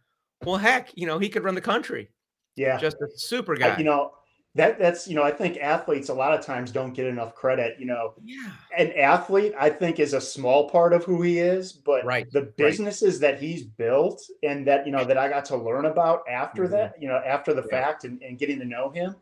well, 0.44 0.58
heck, 0.58 0.90
you 0.96 1.06
know, 1.08 1.20
he 1.20 1.30
could 1.30 1.44
run 1.44 1.56
the 1.56 1.62
country. 1.62 2.10
Yeah, 2.56 2.78
Just 2.78 2.98
a 3.02 3.08
super 3.16 3.56
I- 3.56 3.60
guy. 3.60 3.78
you 3.78 3.84
know 3.84 4.12
that 4.56 4.78
that's 4.78 5.08
you 5.08 5.16
know 5.16 5.24
I 5.24 5.32
think 5.32 5.58
athletes 5.58 6.10
a 6.10 6.14
lot 6.14 6.38
of 6.38 6.46
times 6.46 6.70
don't 6.72 6.94
get 6.94 7.08
enough 7.08 7.34
credit. 7.34 7.80
You 7.80 7.88
know, 7.88 8.14
yeah. 8.24 8.52
an 8.78 8.92
athlete 8.92 9.54
I 9.60 9.72
think 9.72 10.00
is 10.00 10.14
a 10.14 10.22
small 10.22 10.70
part 10.70 10.94
of 10.94 11.04
who 11.04 11.24
he 11.24 11.40
is, 11.40 11.74
but 11.74 12.06
Right, 12.06 12.30
the 12.32 12.44
businesses 12.56 13.20
that 13.22 13.42
he's 13.42 13.64
built 13.64 14.22
and 14.44 14.68
that 14.68 14.86
you 14.86 14.92
know 14.92 15.04
that 15.06 15.18
I 15.18 15.28
got 15.28 15.46
to 15.46 15.58
learn 15.58 15.86
about 15.86 16.22
after 16.30 16.66
Mhm. 16.68 16.72
that, 16.72 17.02
you 17.02 17.08
know, 17.08 17.18
after 17.26 17.56
the 17.56 17.64
Yeah. 17.64 17.70
fact 17.86 18.04
and, 18.04 18.22
and 18.22 18.38
getting 18.38 18.60
to 18.60 18.66
know 18.66 18.92
him. 18.92 19.16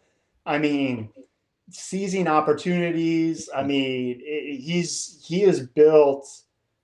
I 0.46 0.58
mean, 0.58 1.08
seizing 1.70 2.28
opportunities. 2.28 3.50
I 3.56 3.64
mean, 3.64 4.22
i- 4.22 4.58
he's 4.60 5.24
he 5.26 5.40
has 5.42 5.66
built, 5.66 6.28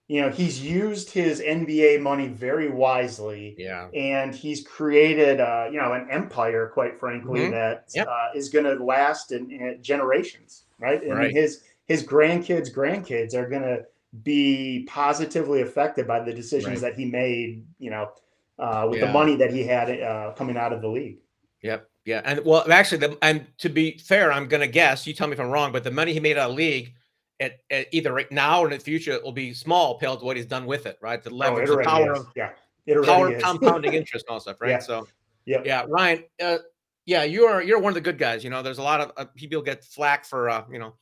you 0.08 0.22
know, 0.22 0.30
he's 0.30 0.64
used 0.64 1.12
his 1.12 1.42
NBA 1.42 2.00
money 2.02 2.28
very 2.30 2.70
wisely 2.70 3.56
Yeah. 3.58 3.90
and 3.94 4.34
he's 4.34 4.66
created 4.66 5.40
uh, 5.42 5.68
you 5.72 5.78
know 5.80 5.94
an 5.94 6.08
empire 6.10 6.70
quite 6.74 7.00
frankly 7.00 7.42
Mhm. 7.42 7.52
that 7.52 7.86
Yep. 7.94 8.08
uh, 8.08 8.30
is 8.36 8.50
going 8.50 8.66
to 8.66 8.82
last 8.84 9.32
in, 9.32 9.52
in 9.52 9.82
generations 9.82 10.64
right 10.80 11.02
and 11.04 11.18
Right. 11.18 11.32
his 11.34 11.64
his 11.86 12.04
grandkids 12.06 12.74
grandkids 12.74 13.34
are 13.34 13.50
going 13.50 13.64
to 13.64 13.86
be 14.24 14.86
positively 14.90 15.62
affected 15.62 16.08
by 16.08 16.20
the 16.24 16.34
decisions 16.34 16.82
Right. 16.82 16.94
that 16.94 17.00
he 17.00 17.06
made 17.06 17.66
you 17.80 17.90
know 17.92 18.12
uh, 18.60 18.88
with 18.90 19.00
Yeah. 19.00 19.08
the 19.08 19.12
money 19.14 19.36
that 19.36 19.52
he 19.52 19.64
had 19.64 19.90
uh, 20.02 20.34
coming 20.38 20.58
out 20.58 20.72
of 20.74 20.82
the 20.82 20.88
league 20.90 21.18
Yep. 21.64 21.90
Yeah. 22.06 22.22
And 22.24 22.46
well, 22.46 22.64
actually, 22.72 23.00
the, 23.00 23.18
and 23.22 23.46
to 23.58 23.68
be 23.68 23.98
fair, 23.98 24.32
I'm 24.32 24.48
going 24.48 24.62
to 24.62 24.68
guess, 24.68 25.06
you 25.06 25.14
tell 25.14 25.28
me 25.28 25.34
if 25.34 25.40
I'm 25.40 25.50
wrong, 25.50 25.72
but 25.74 25.84
the 25.84 25.92
money 25.92 26.14
he 26.14 26.20
made 26.22 26.38
out 26.38 26.52
of 26.52 26.56
the 26.56 26.64
league 26.64 26.94
at, 27.40 27.60
at 27.70 27.88
either 27.92 28.14
right 28.14 28.32
now 28.32 28.62
or 28.62 28.66
in 28.66 28.78
the 28.78 28.80
future 28.80 29.12
it 29.12 29.24
will 29.24 29.32
be 29.32 29.54
small 29.54 29.94
compared 29.94 30.20
to 30.20 30.26
what 30.26 30.38
he's 30.38 30.46
done 30.46 30.66
with 30.66 30.86
it, 30.86 30.98
right? 31.02 31.22
The 31.24 31.30
oh, 31.30 31.36
leverage, 31.36 31.70
it 31.70 31.78
the 31.78 31.84
power 31.84 32.14
is. 32.14 32.20
of 32.20 32.28
yeah 32.36 32.52
it 32.88 33.06
power 33.06 33.34
of 33.34 33.42
compounding 33.42 33.94
interest 33.94 34.26
and 34.28 34.34
all 34.34 34.40
stuff, 34.40 34.58
right? 34.62 34.72
Yeah. 34.72 34.80
So, 34.80 35.08
yeah, 35.46 35.62
yeah, 35.64 35.86
Ryan, 35.88 36.24
uh, 36.42 36.58
yeah, 37.06 37.24
you're 37.24 37.62
you're 37.62 37.80
one 37.80 37.92
of 37.92 37.96
the 37.96 38.02
good 38.02 38.18
guys. 38.18 38.44
You 38.44 38.50
know, 38.50 38.62
there's 38.62 38.80
a 38.80 38.84
lot 38.84 39.02
of 39.02 39.12
uh, 39.18 39.26
people 39.36 39.62
get 39.62 39.84
flack 39.84 40.26
for 40.26 40.50
uh, 40.50 40.64
you 40.72 40.80
know 40.80 40.96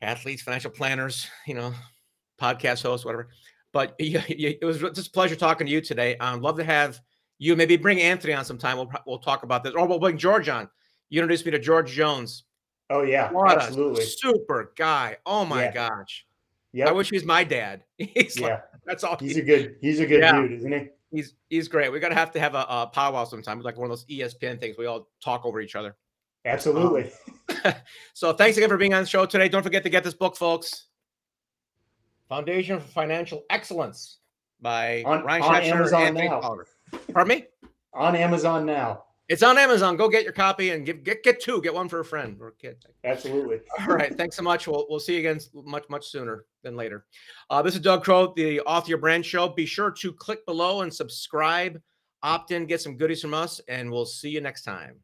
athletes, 0.00 0.42
financial 0.42 0.70
planners, 0.70 1.26
you 1.46 1.54
know, 1.54 1.72
podcast 2.40 2.82
hosts, 2.82 3.04
whatever. 3.04 3.28
But 3.72 3.94
yeah, 3.98 4.22
yeah, 4.28 4.50
it 4.60 4.64
was 4.64 4.78
just 4.78 5.08
a 5.08 5.10
pleasure 5.10 5.36
talking 5.36 5.66
to 5.66 5.72
you 5.72 5.80
today. 5.80 6.16
I'd 6.18 6.40
love 6.40 6.56
to 6.58 6.64
have 6.64 7.00
you 7.38 7.56
maybe 7.56 7.76
bring 7.76 8.00
Anthony 8.00 8.32
on 8.32 8.44
sometime. 8.44 8.76
We'll 8.76 8.90
we'll 9.06 9.18
talk 9.18 9.42
about 9.42 9.64
this, 9.64 9.74
or 9.74 9.86
we'll 9.86 9.98
bring 9.98 10.18
George 10.18 10.48
on. 10.48 10.68
You 11.08 11.20
introduced 11.20 11.46
me 11.46 11.52
to 11.52 11.58
George 11.58 11.90
Jones. 11.92 12.44
Oh 12.90 13.02
yeah 13.02 13.30
What 13.32 13.60
absolutely 13.62 14.04
super 14.04 14.72
guy! 14.76 15.16
Oh 15.26 15.44
my 15.44 15.64
Yeah. 15.64 15.72
gosh, 15.72 16.26
Yeah. 16.72 16.88
I 16.88 16.92
wish 16.92 17.10
he 17.10 17.16
was 17.16 17.24
my 17.24 17.44
dad. 17.44 17.84
He's 17.98 18.38
like, 18.40 18.50
yeah 18.50 18.60
that's 18.86 19.02
all. 19.02 19.16
he's 19.18 19.34
he- 19.34 19.40
a 19.40 19.44
good 19.44 19.76
he's 19.80 19.98
a 20.00 20.06
good 20.06 20.20
Yeah. 20.20 20.32
dude 20.40 20.52
isn't 20.52 20.72
he 20.72 20.88
He's 21.12 21.34
he's 21.48 21.68
great. 21.68 21.90
We're 21.92 22.00
gonna 22.00 22.14
have 22.16 22.32
to 22.32 22.40
have 22.40 22.54
a, 22.56 22.66
a 22.68 22.90
powwow 22.92 23.24
sometime, 23.24 23.60
like 23.60 23.76
one 23.78 23.86
of 23.86 23.90
those 23.90 24.04
ESPN 24.06 24.58
things. 24.60 24.76
We 24.76 24.86
all 24.86 25.08
talk 25.22 25.46
over 25.46 25.60
each 25.60 25.76
other. 25.76 25.94
absolutely 26.44 27.10
um, 27.64 27.72
So 28.14 28.32
thanks 28.32 28.56
again 28.56 28.68
for 28.68 28.76
being 28.76 28.92
on 28.92 29.02
the 29.04 29.08
show 29.08 29.24
today. 29.24 29.48
Don't 29.48 29.62
forget 29.62 29.82
to 29.84 29.88
get 29.88 30.02
this 30.04 30.14
book, 30.14 30.36
folks. 30.36 30.86
Foundation 32.28 32.80
for 32.80 32.86
Financial 32.88 33.44
Excellence 33.50 34.18
by 34.60 35.02
On- 35.06 35.22
Ryan 35.24 35.42
on 35.42 35.48
Schneider 35.62 35.76
Amazon 35.76 36.02
and 36.02 36.16
now. 36.16 36.56
Pardon 37.12 37.38
me? 37.38 37.46
on 37.94 38.14
Amazon 38.16 38.66
now 38.66 39.04
It's 39.28 39.42
on 39.42 39.58
Amazon. 39.58 39.96
Go 39.96 40.08
get 40.08 40.22
your 40.22 40.32
copy 40.32 40.70
and 40.70 40.86
give, 40.86 41.02
get 41.02 41.24
get 41.24 41.40
two. 41.40 41.60
Get 41.60 41.74
one 41.74 41.88
for 41.88 41.98
a 41.98 42.04
friend 42.04 42.36
or 42.40 42.48
a 42.48 42.52
kid. 42.52 42.84
absolutely 43.02 43.60
All 43.80 43.88
right. 43.88 44.16
Thanks 44.16 44.36
so 44.36 44.42
much. 44.42 44.68
We'll, 44.68 44.86
we'll 44.88 45.00
see 45.00 45.14
you 45.14 45.18
again 45.18 45.40
much, 45.52 45.84
much 45.88 46.06
sooner 46.06 46.44
than 46.62 46.76
later. 46.76 47.06
Uh, 47.50 47.60
this 47.60 47.74
is 47.74 47.80
Doug 47.80 48.04
Crowe, 48.04 48.32
the 48.36 48.60
Author 48.60 48.90
Your 48.90 48.98
Brand 48.98 49.26
Show. 49.26 49.48
Be 49.48 49.66
sure 49.66 49.90
to 49.90 50.12
click 50.12 50.46
below 50.46 50.82
and 50.82 50.94
subscribe, 50.94 51.80
opt 52.22 52.52
in, 52.52 52.66
get 52.66 52.80
some 52.80 52.96
goodies 52.96 53.20
from 53.20 53.34
us, 53.34 53.60
and 53.68 53.90
we'll 53.90 54.06
see 54.06 54.30
you 54.30 54.40
next 54.40 54.62
time. 54.62 54.94